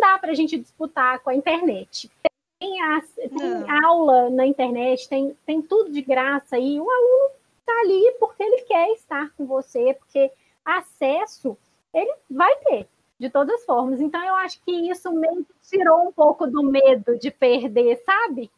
[0.00, 2.10] dá para a gente disputar com a internet.
[2.58, 3.86] Tem, as, tem Não.
[3.86, 8.62] aula na internet, tem, tem tudo de graça e o aluno está ali porque ele
[8.62, 10.30] quer estar com você, porque
[10.64, 11.56] acesso
[11.92, 12.86] ele vai ter,
[13.18, 14.00] de todas as formas.
[14.00, 18.50] Então, eu acho que isso meio que tirou um pouco do medo de perder, sabe?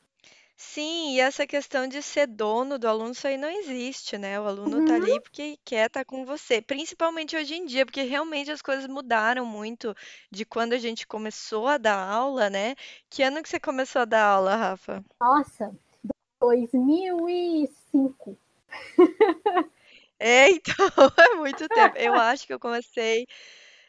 [0.57, 4.41] Sim, e essa questão de ser dono do aluno, isso aí não existe, né?
[4.41, 4.97] O aluno tá Uhum.
[4.97, 9.45] ali porque quer estar com você, principalmente hoje em dia, porque realmente as coisas mudaram
[9.45, 9.95] muito
[10.31, 12.75] de quando a gente começou a dar aula, né?
[13.11, 15.05] Que ano que você começou a dar aula, Rafa?
[15.21, 15.75] Nossa,
[16.41, 18.39] 2005.
[20.19, 20.75] É, então,
[21.19, 21.97] é muito tempo.
[21.99, 23.27] Eu acho que eu comecei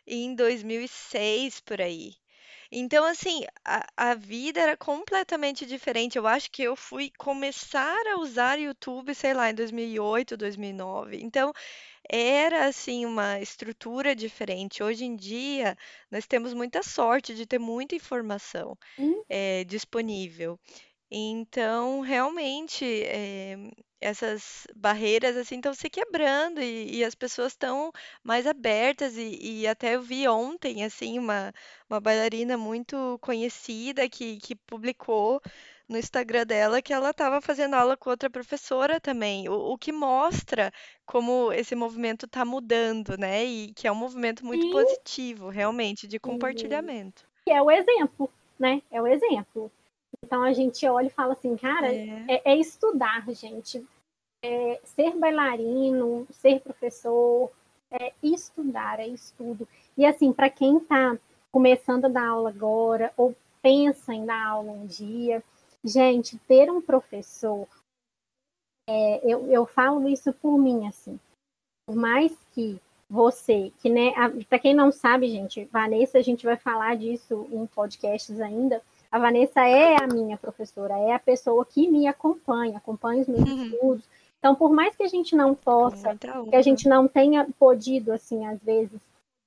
[0.08, 2.16] em 2006 por aí.
[2.76, 6.18] Então, assim, a, a vida era completamente diferente.
[6.18, 11.18] Eu acho que eu fui começar a usar YouTube, sei lá, em 2008, 2009.
[11.22, 11.54] Então,
[12.10, 14.84] era, assim, uma estrutura diferente.
[14.84, 15.78] Hoje em dia,
[16.12, 20.60] nós temos muita sorte de ter muita informação, Hum, eh, disponível.
[21.12, 23.56] Então, realmente, eh,
[24.04, 27.92] essas barreiras assim estão se quebrando e, e as pessoas estão
[28.24, 31.54] mais abertas e, e até eu vi ontem assim uma,
[31.90, 35.42] uma bailarina muito conhecida que, que publicou
[35.88, 39.92] no Instagram dela que ela estava fazendo aula com outra professora também, o, o que
[39.92, 40.72] mostra
[41.06, 43.44] como esse movimento está mudando, né?
[43.46, 47.26] E que é um movimento muito Sim, positivo, realmente, de e compartilhamento.
[47.46, 48.82] que é o exemplo, né?
[48.92, 49.72] É o exemplo.
[50.24, 53.86] Então a gente olha e fala assim, cara, É, é, é estudar, gente.
[54.44, 57.52] É ser bailarino, ser professor,
[57.92, 59.68] é estudar, é estudo.
[59.98, 61.18] E assim, para quem está
[61.52, 65.44] começando a dar aula agora, ou pensa em dar aula um dia,
[65.84, 67.68] gente, ter um professor,
[68.90, 71.20] é, eu, eu falo isso por mim, assim,
[71.86, 74.12] por mais que você, que né,
[74.50, 78.82] para quem não sabe, gente, Vanessa, a gente vai falar disso em podcasts ainda.
[79.14, 83.48] A Vanessa é a minha professora, é a pessoa que me acompanha, acompanha os meus
[83.48, 84.04] estudos.
[84.40, 86.18] Então, por mais que a gente não possa,
[86.50, 89.00] que a gente não tenha podido, assim, às vezes,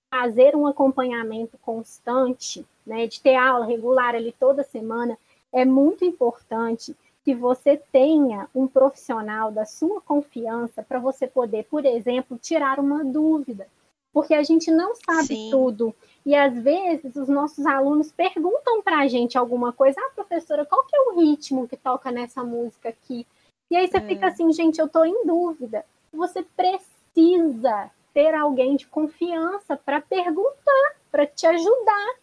[0.08, 5.18] fazer um acompanhamento constante, né, de ter aula regular ali toda semana,
[5.52, 11.84] é muito importante que você tenha um profissional da sua confiança para você poder, por
[11.84, 13.66] exemplo, tirar uma dúvida.
[14.12, 15.92] Porque a gente não sabe Sim, tudo.
[16.26, 20.00] E às vezes os nossos alunos perguntam para a gente alguma coisa.
[20.00, 23.24] Ah, professora, qual que é o ritmo que toca nessa música aqui?
[23.70, 25.86] E aí você fica é, assim, gente, eu estou em dúvida.
[26.12, 32.16] Você precisa ter alguém de confiança para perguntar, para te ajudar.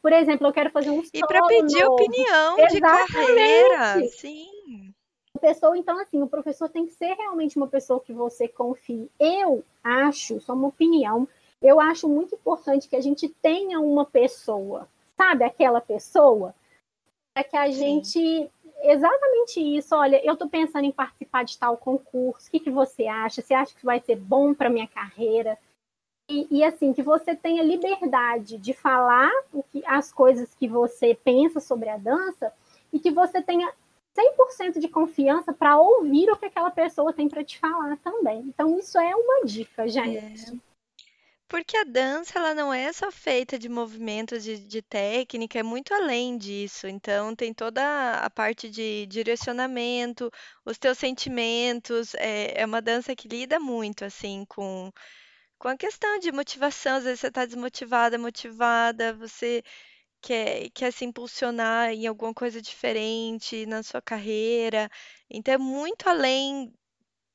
[0.00, 1.94] Por exemplo, eu quero fazer um E para solo pedir novo.
[1.94, 4.08] opinião de carreira, Exatamente.
[4.18, 4.94] sim.
[5.40, 9.10] Pessoa, então, assim, o professor tem que ser realmente uma pessoa que você confie.
[9.18, 11.26] Eu acho, só uma opinião,
[11.62, 16.54] eu acho muito importante que a gente tenha uma pessoa, sabe, aquela pessoa,
[17.34, 17.72] para que a Sim.
[17.72, 18.50] gente.
[18.84, 19.94] Exatamente isso.
[19.94, 22.48] Olha, eu estou pensando em participar de tal concurso.
[22.48, 23.40] O que, que você acha?
[23.40, 25.56] Você acha que vai ser bom para minha carreira?
[26.32, 31.14] e, e, assim, que você tenha liberdade de falar o que, as coisas que você
[31.14, 32.52] pensa sobre a dança
[32.92, 33.70] e que você tenha
[34.16, 38.40] 100% de confiança para ouvir o que aquela pessoa tem para te falar também.
[38.40, 40.54] Então, isso é uma dica, gente.
[40.54, 40.71] É.
[41.52, 45.92] Porque a dança, ela não é só feita de movimentos de, de técnica, é muito
[45.92, 46.88] além disso.
[46.88, 50.30] Então, tem toda a parte de direcionamento,
[50.64, 52.14] os teus sentimentos.
[52.14, 54.90] É, é uma dança que lida muito, assim, com,
[55.58, 56.96] com a questão de motivação.
[56.96, 59.62] Às vezes você está desmotivada, motivada, você
[60.22, 64.90] quer, quer se impulsionar em alguma coisa diferente na sua carreira.
[65.28, 66.72] Então, é muito além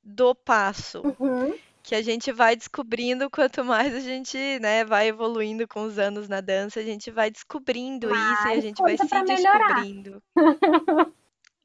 [0.04, 1.04] do passo.
[1.20, 5.98] Uhum que a gente vai descobrindo quanto mais a gente, né, vai evoluindo com os
[5.98, 10.22] anos na dança, a gente vai descobrindo isso e a gente vai se descobrindo.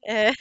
[0.05, 0.27] É.
[0.31, 0.33] é.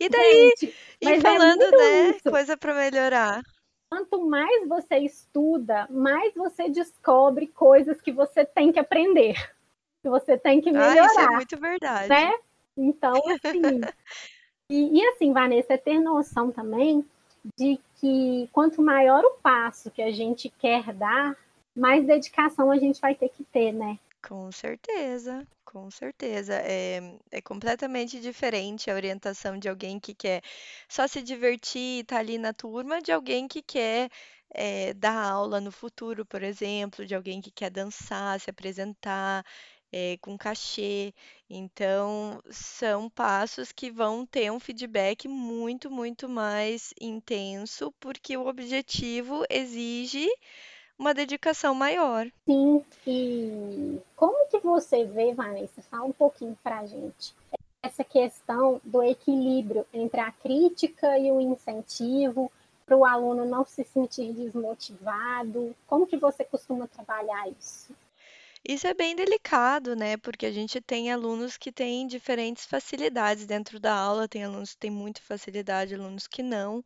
[0.00, 2.30] E daí, gente, e é falando, é né, isso.
[2.30, 3.42] coisa para melhorar.
[3.90, 9.34] Quanto mais você estuda, mais você descobre coisas que você tem que aprender,
[10.02, 11.02] que você tem que melhorar.
[11.02, 12.08] Ah, isso é muito verdade.
[12.08, 12.32] Né?
[12.74, 13.60] Então, assim.
[14.70, 17.04] e, e assim, Vanessa, é ter noção também
[17.56, 21.36] de que quanto maior o passo que a gente quer dar,
[21.76, 23.98] mais dedicação a gente vai ter que ter, né?
[24.26, 26.54] Com certeza, com certeza.
[26.54, 30.42] É, é completamente diferente a orientação de alguém que quer
[30.88, 34.08] só se divertir e estar tá ali na turma, de alguém que quer
[34.54, 39.44] é, dar aula no futuro, por exemplo, de alguém que quer dançar, se apresentar
[39.96, 41.14] é, com cachê.
[41.48, 49.44] Então, são passos que vão ter um feedback muito, muito mais intenso, porque o objetivo
[49.48, 50.28] exige
[50.98, 52.26] uma dedicação maior.
[52.44, 55.80] Sim, e como que você vê, Vanessa?
[55.82, 57.32] Fala um pouquinho pra gente.
[57.80, 62.50] Essa questão do equilíbrio entre a crítica e o incentivo,
[62.84, 65.74] para o aluno não se sentir desmotivado.
[65.86, 67.94] Como que você costuma trabalhar isso?
[68.66, 70.16] Isso é bem delicado, né?
[70.16, 74.78] Porque a gente tem alunos que têm diferentes facilidades dentro da aula, tem alunos que
[74.80, 76.84] têm muita facilidade, alunos que não.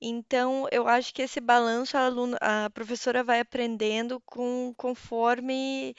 [0.00, 5.94] Então, eu acho que esse balanço a, aluno, a professora vai aprendendo com, conforme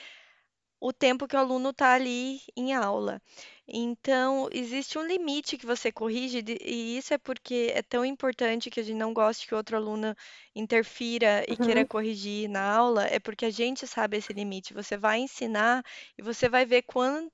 [0.80, 3.21] o tempo que o aluno está ali em aula.
[3.69, 8.80] Então, existe um limite que você corrige, e isso é porque é tão importante que
[8.80, 10.15] a gente não goste que outro aluno
[10.56, 11.86] interfira e queira Uhum.
[11.86, 14.73] corrigir na aula, é porque a gente sabe esse limite.
[14.73, 15.84] Você vai ensinar
[16.17, 17.32] e você vai ver quanto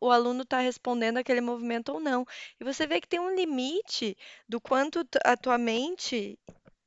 [0.00, 2.24] o aluno está respondendo aquele movimento ou não.
[2.60, 4.16] E você vê que tem um limite
[4.48, 6.38] do quanto a tua mente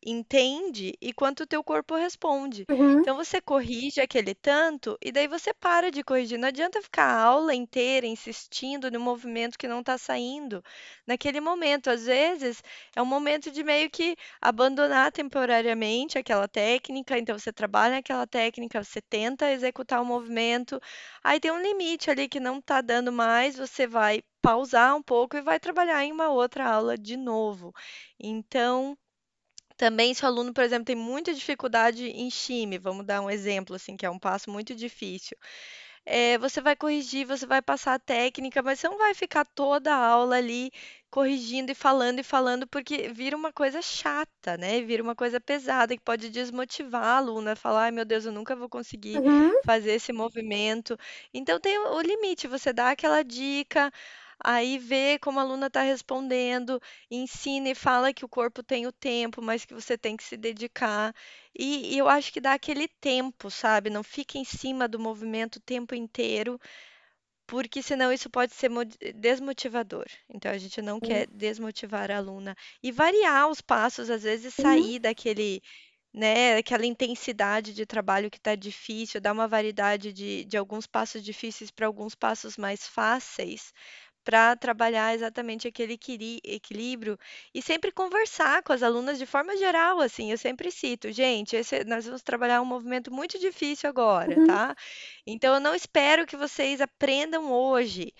[0.09, 2.65] entende e quanto o teu corpo responde.
[2.71, 3.01] Uhum.
[3.01, 6.39] Então você corrige aquele tanto e daí você para de corrigir.
[6.39, 10.63] Não adianta ficar a aula inteira insistindo no movimento que não está saindo
[11.05, 11.89] naquele momento.
[11.89, 12.63] Às vezes
[12.95, 17.17] é um momento de meio que abandonar temporariamente aquela técnica.
[17.17, 20.79] Então você trabalha aquela técnica, você tenta executar o movimento,
[21.21, 25.35] aí tem um limite ali que não está dando mais, você vai pausar um pouco
[25.35, 27.73] e vai trabalhar em uma outra aula de novo.
[28.19, 28.97] Então,
[29.77, 33.75] também, se o aluno, por exemplo, tem muita dificuldade em Shime, vamos dar um exemplo,
[33.75, 35.37] assim, que é um passo muito difícil.
[36.05, 39.93] É, você vai corrigir, você vai passar a técnica, mas você não vai ficar toda
[39.93, 40.71] a aula ali
[41.09, 44.81] corrigindo e falando e falando, porque vira uma coisa chata, né?
[44.83, 48.55] Vira uma coisa pesada que pode desmotivar a aluna, falar, ai meu Deus, eu nunca
[48.55, 49.51] vou conseguir Uhum.
[49.65, 50.97] fazer esse movimento.
[51.33, 53.91] Então tem o limite, você dá aquela dica,
[54.43, 58.91] aí vê como a aluna está respondendo, ensina e fala que o corpo tem o
[58.91, 61.13] tempo, mas que você tem que se dedicar.
[61.57, 63.89] E, e eu acho que dá aquele tempo, sabe?
[63.89, 66.59] Não fica em cima do movimento o tempo inteiro,
[67.47, 68.69] porque senão isso pode ser
[69.15, 70.05] desmotivador.
[70.29, 72.55] Então a gente não quer desmotivar a aluna.
[72.83, 75.61] E variar os passos, às vezes sair daquele.
[76.13, 81.23] Né, aquela intensidade de trabalho que está difícil, dar uma variedade de, de alguns passos
[81.23, 83.71] difíceis para alguns passos mais fáceis,
[84.27, 85.93] para trabalhar exatamente aquele
[86.43, 87.17] equilíbrio
[87.53, 91.83] e sempre conversar com as alunas de forma geral, assim, eu sempre cito, gente, esse-
[91.85, 94.43] nós vamos trabalhar um movimento muito difícil agora, Uhum.
[94.43, 94.75] tá?
[95.25, 98.13] Então eu não espero que vocês aprendam hoje.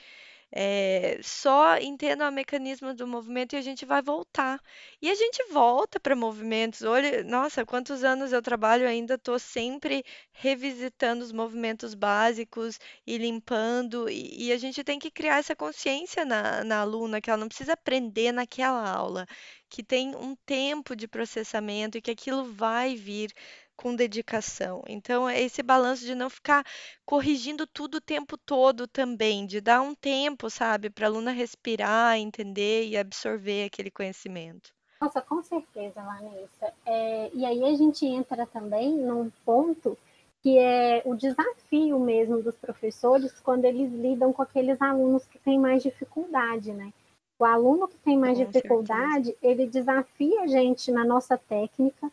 [0.52, 4.62] É, só entendam o mecanismo do movimento e a gente vai voltar.
[5.02, 6.82] E a gente volta para movimentos.
[6.84, 14.10] Olha, nossa, quantos anos eu trabalho ainda estou sempre revisitando os movimentos básicos e limpando.
[14.10, 17.48] E, e a gente tem que criar essa consciência na, na aluna que ela não
[17.50, 19.28] precisa aprender naquela aula,
[19.70, 23.34] que tem um tempo de processamento e que aquilo vai vir
[23.78, 24.84] com dedicação.
[24.88, 26.66] Então, é esse balanço de não ficar
[27.06, 32.18] corrigindo tudo o tempo todo também, de dar um tempo, sabe, para a aluna respirar,
[32.18, 34.74] entender e absorver aquele conhecimento.
[35.00, 36.74] Nossa, com certeza, Vanessa.
[36.86, 39.96] É, e aí a gente entra também num ponto
[40.42, 45.60] que é o desafio mesmo dos professores quando eles lidam com aqueles alunos que têm
[45.60, 46.92] mais dificuldade, né?
[47.40, 49.38] O aluno que tem mais com dificuldade, certeza.
[49.42, 52.12] ele desafia a gente na nossa técnica,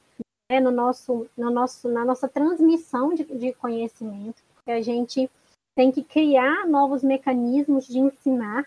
[0.50, 5.30] né, no nosso, no nosso, na nossa transmissão de, de conhecimento, porque a gente
[5.76, 8.64] tem que criar novos mecanismos de ensinar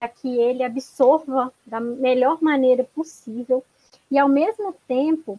[0.00, 3.64] para que ele absorva da melhor maneira possível
[4.10, 5.38] e ao mesmo tempo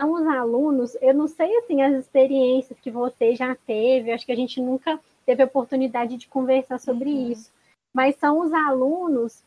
[0.00, 4.32] são os alunos, eu não sei assim as experiências que você já teve, acho que
[4.32, 7.30] a gente nunca teve oportunidade de conversar sobre uhum.
[7.32, 7.50] isso,
[7.94, 9.42] mas são os alunos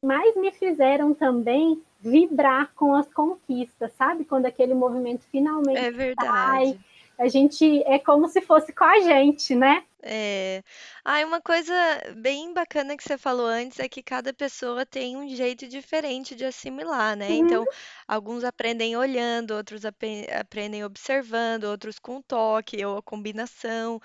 [0.00, 4.24] que mais me fizeram também vibrar com as conquistas, sabe?
[4.24, 6.28] Quando aquele movimento finalmente é verdade.
[6.28, 6.78] sai,
[7.18, 9.84] a gente é como se fosse com a gente, né?
[10.02, 10.64] É.
[11.04, 11.72] Ah, uma coisa
[12.16, 16.44] bem bacana que você falou antes é que cada pessoa tem um jeito diferente de
[16.44, 17.28] assimilar, né?
[17.28, 17.36] Uhum.
[17.36, 17.64] Então,
[18.08, 24.00] alguns aprendem olhando, outros aprendem observando, outros com toque ou a combinação,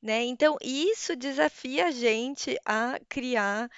[0.00, 0.22] né?
[0.22, 3.68] Então, isso desafia a gente a criar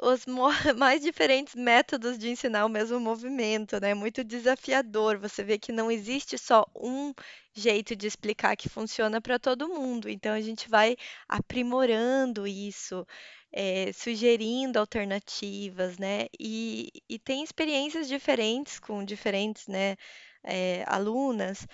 [0.00, 0.24] os
[0.76, 3.94] mais diferentes métodos de ensinar o mesmo movimento, né?
[3.94, 5.18] Muito desafiador.
[5.18, 7.12] Você vê que não existe só um
[7.54, 10.08] jeito de explicar que funciona para todo mundo.
[10.08, 10.96] Então a gente vai
[11.28, 13.06] aprimorando isso,
[13.52, 16.26] é, sugerindo alternativas, né?
[16.38, 19.96] E, e, tem experiências diferentes com diferentes, né,
[20.44, 21.66] é, alunas.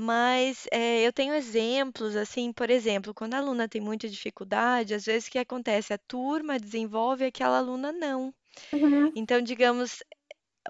[0.00, 5.04] Mas é, eu tenho exemplos, assim, por exemplo, quando a aluna tem muita dificuldade, às
[5.04, 5.92] vezes o que acontece?
[5.92, 8.34] A turma desenvolve, aquela aluna não.
[8.72, 9.12] Uhum.
[9.14, 10.02] Então, digamos,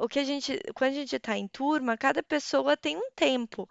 [0.01, 3.69] o que a gente, quando a gente está em turma, cada pessoa tem um tempo.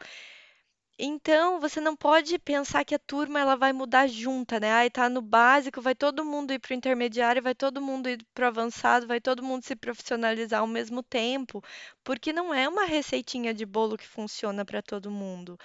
[1.01, 4.73] Então, você não pode pensar que a turma ela vai mudar junta, né?
[4.73, 8.25] Aí tá no básico, vai todo mundo ir para o intermediário, vai todo mundo ir
[8.33, 11.63] para o avançado, vai todo mundo se profissionalizar ao mesmo tempo,
[12.09, 15.59] porque não é uma receitinha de bolo que funciona para todo mundo.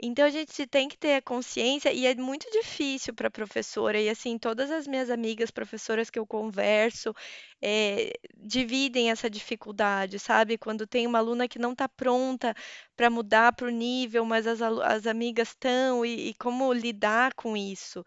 [0.00, 4.00] Então a gente tem que ter a consciência e é muito difícil para professora.
[4.00, 7.12] E assim, todas as minhas amigas professoras que eu converso
[7.60, 10.56] eh, dividem essa dificuldade, sabe?
[10.56, 12.54] Quando tem uma aluna que não está pronta
[12.96, 17.56] para mudar para o nível, mas as, as amigas estão, e, e como lidar com
[17.56, 18.04] isso.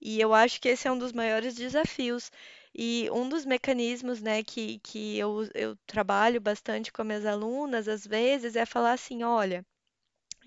[0.00, 2.30] E eu acho que esse é um dos maiores desafios.
[2.76, 7.88] E um dos mecanismos, né, que, que eu, eu trabalho bastante com as minhas alunas,
[7.88, 9.64] às vezes, é falar assim: olha.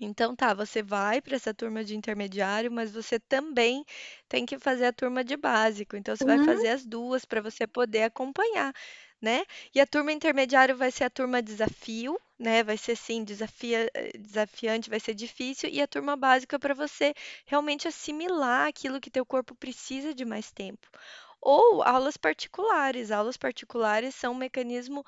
[0.00, 3.84] Então tá, você vai para essa turma de intermediário, mas você também
[4.28, 5.96] tem que fazer a turma de básico.
[5.96, 6.40] Então você vai Uhum.
[6.40, 8.72] fazer as duas para você poder acompanhar,
[9.20, 9.44] né?
[9.74, 12.62] E a turma intermediário vai ser a turma desafio, né?
[12.64, 17.12] Vai ser sim desafia, eh, desafiante, vai ser difícil, e a turma básica para você
[17.46, 20.88] realmente assimilar aquilo que teu corpo precisa de mais tempo.
[21.40, 23.10] Ou aulas particulares.
[23.10, 25.04] Aulas particulares são um mecanismo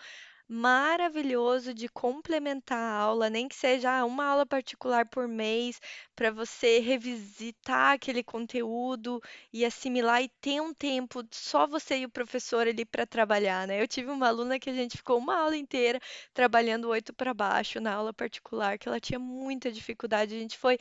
[0.48, 5.80] maravilhoso de complementar a aula, nem que seja ah, uma aula particular por mês,
[6.14, 9.18] para você revisitar aquele conteúdo
[9.52, 13.80] e assimilar e ter um tempo só você e o professor ali para trabalhar, né?
[13.80, 15.98] Eu tive uma aluna que a gente ficou uma aula inteira
[16.34, 20.34] trabalhando oito para baixo na aula particular, que ela tinha muita dificuldade.
[20.34, 20.78] A gente foi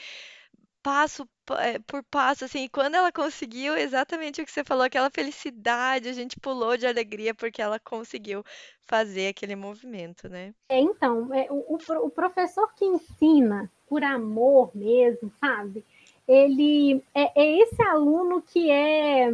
[0.81, 1.27] passo
[1.59, 6.09] eh, por passo, assim, e quando ela conseguiu exatamente o que você falou, aquela felicidade,
[6.09, 8.43] a gente pulou de alegria porque ela conseguiu
[8.83, 10.53] fazer aquele movimento, né?
[10.69, 15.83] É, então, é, o, o, professor que ensina por amor mesmo, sabe?
[16.27, 19.29] Ele é, é esse aluno que é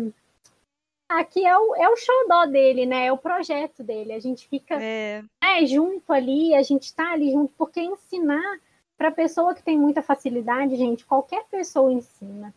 [1.10, 3.08] aqui é o, é o xodó dele, né?
[3.08, 4.14] É o projeto dele.
[4.14, 5.24] A gente fica É.
[5.44, 8.60] né, junto ali, a gente tá ali junto, porque ensinar
[8.98, 12.54] para pessoa que tem muita facilidade, gente, qualquer pessoa ensina.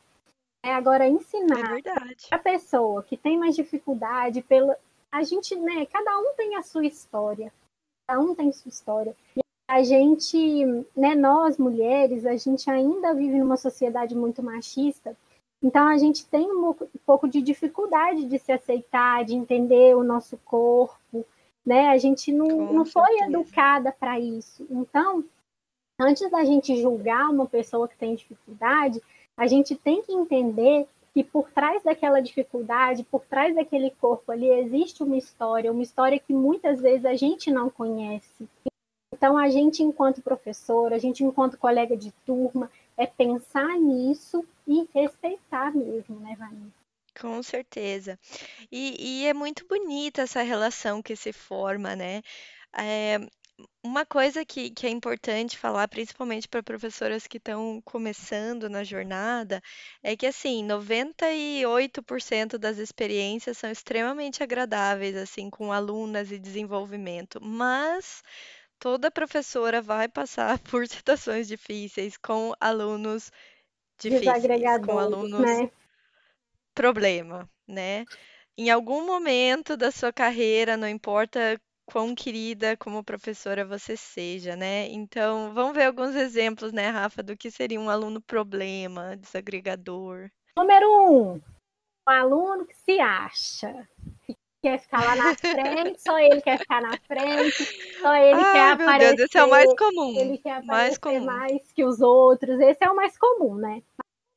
[0.64, 2.26] É agora É ensinar verdade.
[2.30, 4.76] a pessoa que tem mais dificuldade, pela
[5.12, 7.53] a gente, né, cada um tem a sua história.
[8.07, 9.16] Cada um tem sua história.
[9.36, 10.64] E a gente,
[10.97, 15.16] né, nós mulheres, a gente ainda vive numa sociedade muito machista.
[15.62, 16.74] Então a gente tem um
[17.05, 21.26] pouco de dificuldade de se aceitar, de entender o nosso corpo,
[21.66, 21.88] né?
[21.88, 24.66] A gente não, Com não foi educada para isso.
[24.70, 25.24] Então,
[26.01, 29.01] antes da gente julgar uma pessoa que tem dificuldade,
[29.36, 34.48] a gente tem que entender que por trás daquela dificuldade, por trás daquele corpo ali,
[34.48, 38.48] existe uma história, uma história que muitas vezes a gente não conhece.
[39.12, 44.88] Então, a gente, enquanto professor, a gente, enquanto colega de turma, é pensar nisso e
[44.94, 46.80] respeitar mesmo, né, Vanessa?
[47.20, 48.18] Com certeza.
[48.70, 52.22] E, e é muito bonita essa relação que se forma, né?
[52.72, 53.18] É,
[53.83, 59.63] uma coisa que, que é importante falar, principalmente para professoras que estão começando na jornada,
[60.03, 68.23] é que assim, 98% das experiências são extremamente agradáveis, assim, com alunas e desenvolvimento, mas
[68.79, 73.31] toda professora vai passar por situações difíceis com alunos
[73.99, 74.45] difíceis,
[74.85, 75.71] com alunos né?
[76.75, 78.05] problema, né?
[78.57, 84.88] Em algum momento da sua carreira, não importa quão querida como professora você seja, né?
[84.88, 90.30] Então, vamos ver alguns exemplos, né, Rafa, do que seria um aluno problema, desagregador.
[90.57, 93.88] Número um, um aluno que se acha,
[94.26, 97.64] que quer ficar lá na frente, só ele quer ficar na frente,
[98.01, 99.16] só ele Ai, quer meu aparecer.
[99.16, 100.18] Deus, esse é o mais comum.
[100.18, 101.24] Ele quer mais aparecer comum.
[101.24, 102.61] mais que os outros.
[102.61, 103.82] Esse é o mais comum, né?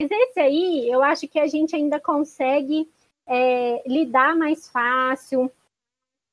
[0.02, 2.90] Mas esse aí, eu acho que a gente ainda consegue
[3.28, 5.52] é, lidar mais fácil,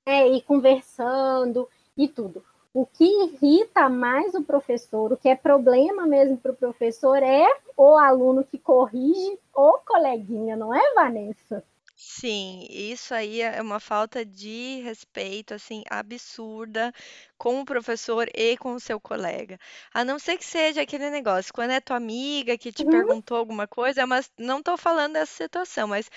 [0.07, 2.45] é, ir conversando e tudo.
[2.73, 7.47] O que irrita mais o professor, o que é problema mesmo para o professor, é
[7.77, 11.65] o aluno que corrige o coleguinha, não é, Vanessa?
[12.03, 16.93] Sim, isso aí é uma falta de respeito, assim, absurda
[17.39, 19.59] com o professor e com o seu colega.
[19.93, 23.37] A não ser que seja aquele negócio, quando é tua amiga que te Uhum, perguntou
[23.37, 26.11] alguma coisa, mas não estou falando dessa situação, mas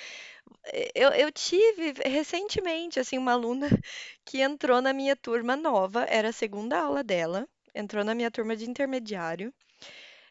[0.68, 3.68] eh, eu, eu tive recentemente, assim, uma aluna
[4.26, 8.56] que entrou na minha turma nova, era a segunda aula dela, entrou na minha turma
[8.56, 9.54] de intermediário.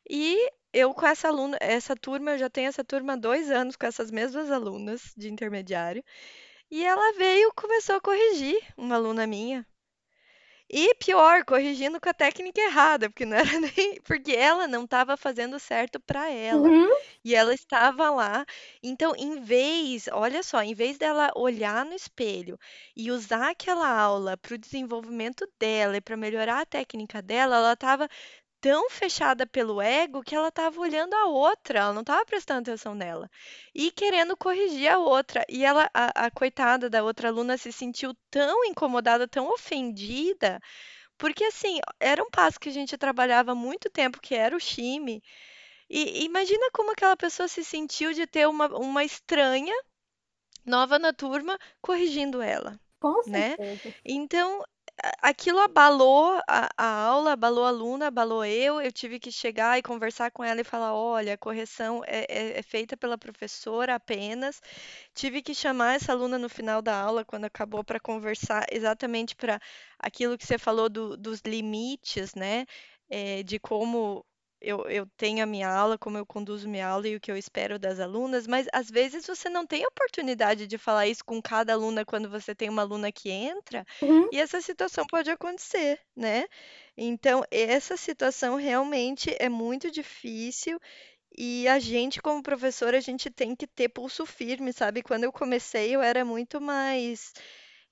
[0.09, 3.77] E eu com essa aluna, essa turma, eu já tenho essa turma há dois anos
[3.77, 6.05] com essas mesmas alunas de intermediário.
[6.71, 9.67] E ela veio e começou a corrigir uma aluna minha.
[10.69, 15.17] E pior, corrigindo com a técnica errada, porque não era nem, porque ela não estava
[15.17, 16.73] fazendo certo para ela.
[16.73, 18.45] uhum, E ela estava lá.
[18.83, 22.59] Então, em vez, olha só, em vez dela olhar no espelho
[22.97, 27.73] e usar aquela aula para o desenvolvimento dela e para melhorar a técnica dela, ela
[27.75, 28.09] estava
[28.63, 32.95] tão fechada pelo ego que ela estava olhando a outra, ela não estava prestando atenção
[32.95, 33.31] nela
[33.75, 35.45] e querendo corrigir a outra.
[35.51, 40.61] E ela, a, a coitada da outra aluna, se sentiu tão incomodada, tão ofendida,
[41.19, 44.61] porque assim, era um passo que a gente trabalhava há muito tempo, que era o
[44.61, 45.23] shime.
[45.91, 49.75] E imagina como aquela pessoa se sentiu de ter uma, uma estranha
[50.67, 53.57] nova na turma corrigindo ela, com né?
[53.57, 53.95] certeza.
[54.05, 54.67] Então, a-
[55.21, 58.81] aquilo abalou a, a aula, abalou a aluna, abalou eu.
[58.81, 62.59] Eu tive que chegar e conversar com ela e falar: olha, a correção é, é-
[62.59, 64.61] é feita pela professora apenas.
[65.15, 69.61] Tive que chamar essa aluna no final da aula, quando acabou, para conversar exatamente para
[69.99, 72.67] aquilo que você falou do- dos limites, né?
[73.11, 74.25] É, de como.
[74.63, 77.37] Eu, eu tenho a minha aula, como eu conduzo minha aula e o que eu
[77.37, 81.73] espero das alunas, mas às vezes você não tem oportunidade de falar isso com cada
[81.73, 86.45] aluna quando você tem uma aluna que entra, Uhum, e essa situação pode acontecer, né?
[86.97, 90.79] Então, essa situação realmente é muito difícil
[91.37, 95.03] e a gente, como professor, a gente tem que ter pulso firme, sabe?
[95.03, 97.33] Quando eu comecei, eu era muito mais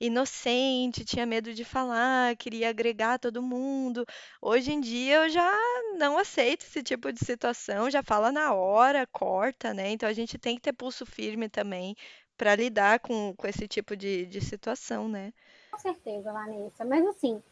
[0.01, 4.05] inocente, tinha medo de falar, queria agregar todo mundo.
[4.41, 5.53] Hoje em dia, eu já
[5.99, 9.91] não aceito esse tipo de situação, já fala na hora, corta, né?
[9.91, 11.95] Então, a gente tem que ter pulso firme também
[12.37, 15.33] para lidar com, com esse tipo de, de situação, né?
[15.71, 16.85] com certeza, Vanessa.
[16.85, 17.43] Mas assim,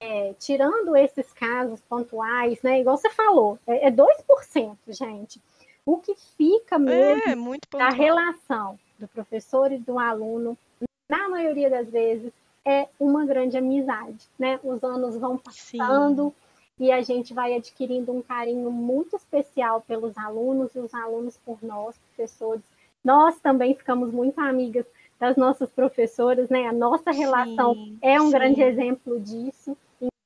[0.00, 2.80] é, tirando esses casos pontuais, né?
[2.80, 5.40] Igual você falou, é, é 2%, gente.
[5.84, 10.58] O que fica É, mesmo muito da relação do professor e do aluno,
[11.08, 12.32] na maioria das vezes,
[12.64, 14.58] é uma grande amizade, né?
[14.62, 16.34] Os anos vão Sim, passando
[16.78, 21.58] e a gente vai adquirindo um carinho muito especial pelos alunos e os alunos por
[21.62, 22.64] nós, professores.
[23.04, 24.84] Nós também ficamos muito amigas
[25.18, 26.66] das nossas professoras, né?
[26.66, 29.76] A nossa relação sim, é um grande sim, exemplo disso.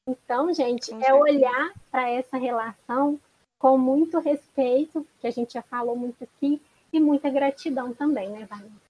[0.09, 1.23] Então, gente, com é certeza.
[1.23, 3.21] olhar para essa relação
[3.59, 6.61] com muito respeito, que a gente já falou muito aqui,
[6.93, 8.90] e muita gratidão também, né, Vanessa?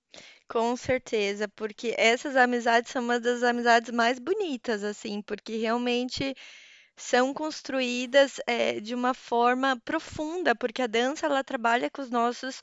[0.50, 6.34] Com certeza, porque essas amizades são uma das amizades mais bonitas, assim, porque realmente
[6.96, 12.60] são construídas eh, de uma forma profunda, porque a dança ela trabalha com os nossos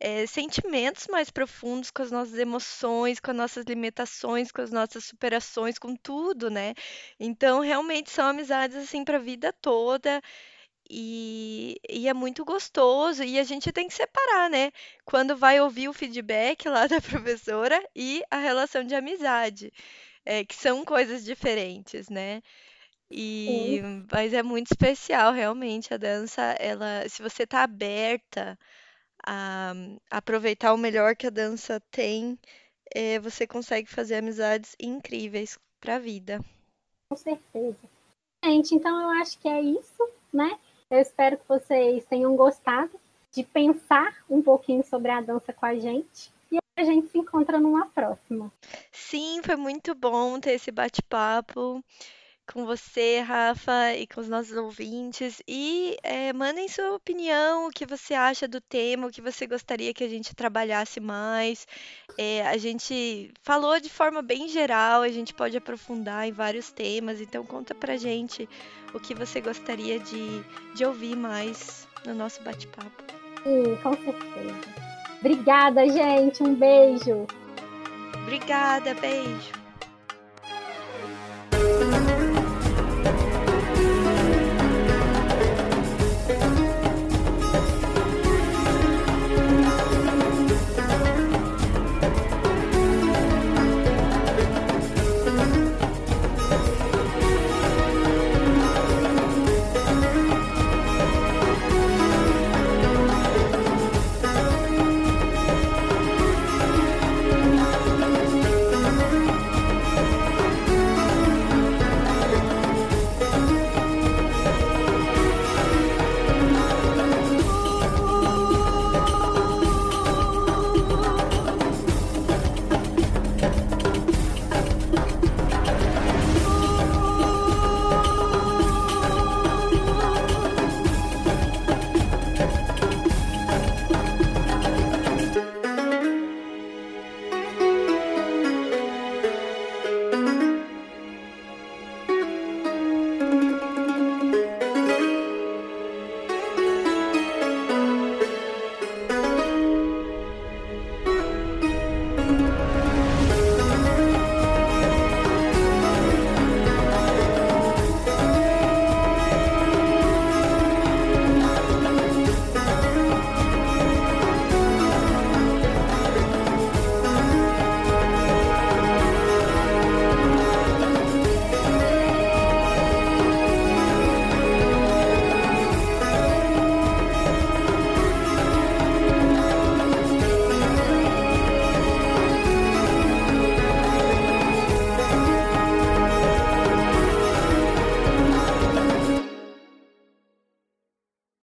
[0.00, 5.04] eh, sentimentos mais profundos, com as nossas emoções, com as nossas limitações, com as nossas
[5.04, 6.74] superações, com tudo, né?
[7.20, 10.22] Então, realmente são amizades assim para a vida toda.
[10.90, 14.70] E, e é muito gostoso, e a gente tem que separar, né?
[15.04, 19.72] Quando vai ouvir o feedback lá da professora e a relação de amizade,
[20.24, 22.42] é, que são coisas diferentes, né?
[23.10, 28.58] E, Sim, mas é muito especial, realmente, a dança, ela, se você tá aberta
[29.26, 29.72] a
[30.10, 32.38] aproveitar o melhor que a dança tem,
[32.94, 36.40] é, você consegue fazer amizades incríveis para a vida.
[37.08, 37.78] com certeza.
[38.44, 40.58] Gente, então eu acho que é isso, né?
[40.94, 42.92] Eu espero que vocês tenham gostado
[43.32, 46.32] de pensar um pouquinho sobre a dança com a gente.
[46.52, 48.52] E a gente se encontra numa próxima.
[48.92, 51.82] Sim, foi muito bom ter esse bate-papo
[52.52, 55.42] com você, Rafa, e com os nossos ouvintes.
[55.46, 59.94] E é, mandem sua opinião, o que você acha do tema, o que você gostaria
[59.94, 61.66] que a gente trabalhasse mais.
[62.18, 67.20] É, a gente falou de forma bem geral, a gente pode aprofundar em vários temas,
[67.20, 68.48] então conta pra gente
[68.92, 70.42] o que você gostaria de,
[70.74, 73.02] de ouvir mais no nosso bate-papo.
[73.42, 74.84] Sim, com certeza.
[75.20, 76.42] Obrigada, gente.
[76.42, 77.26] Um beijo.
[78.22, 79.64] Obrigada, beijo.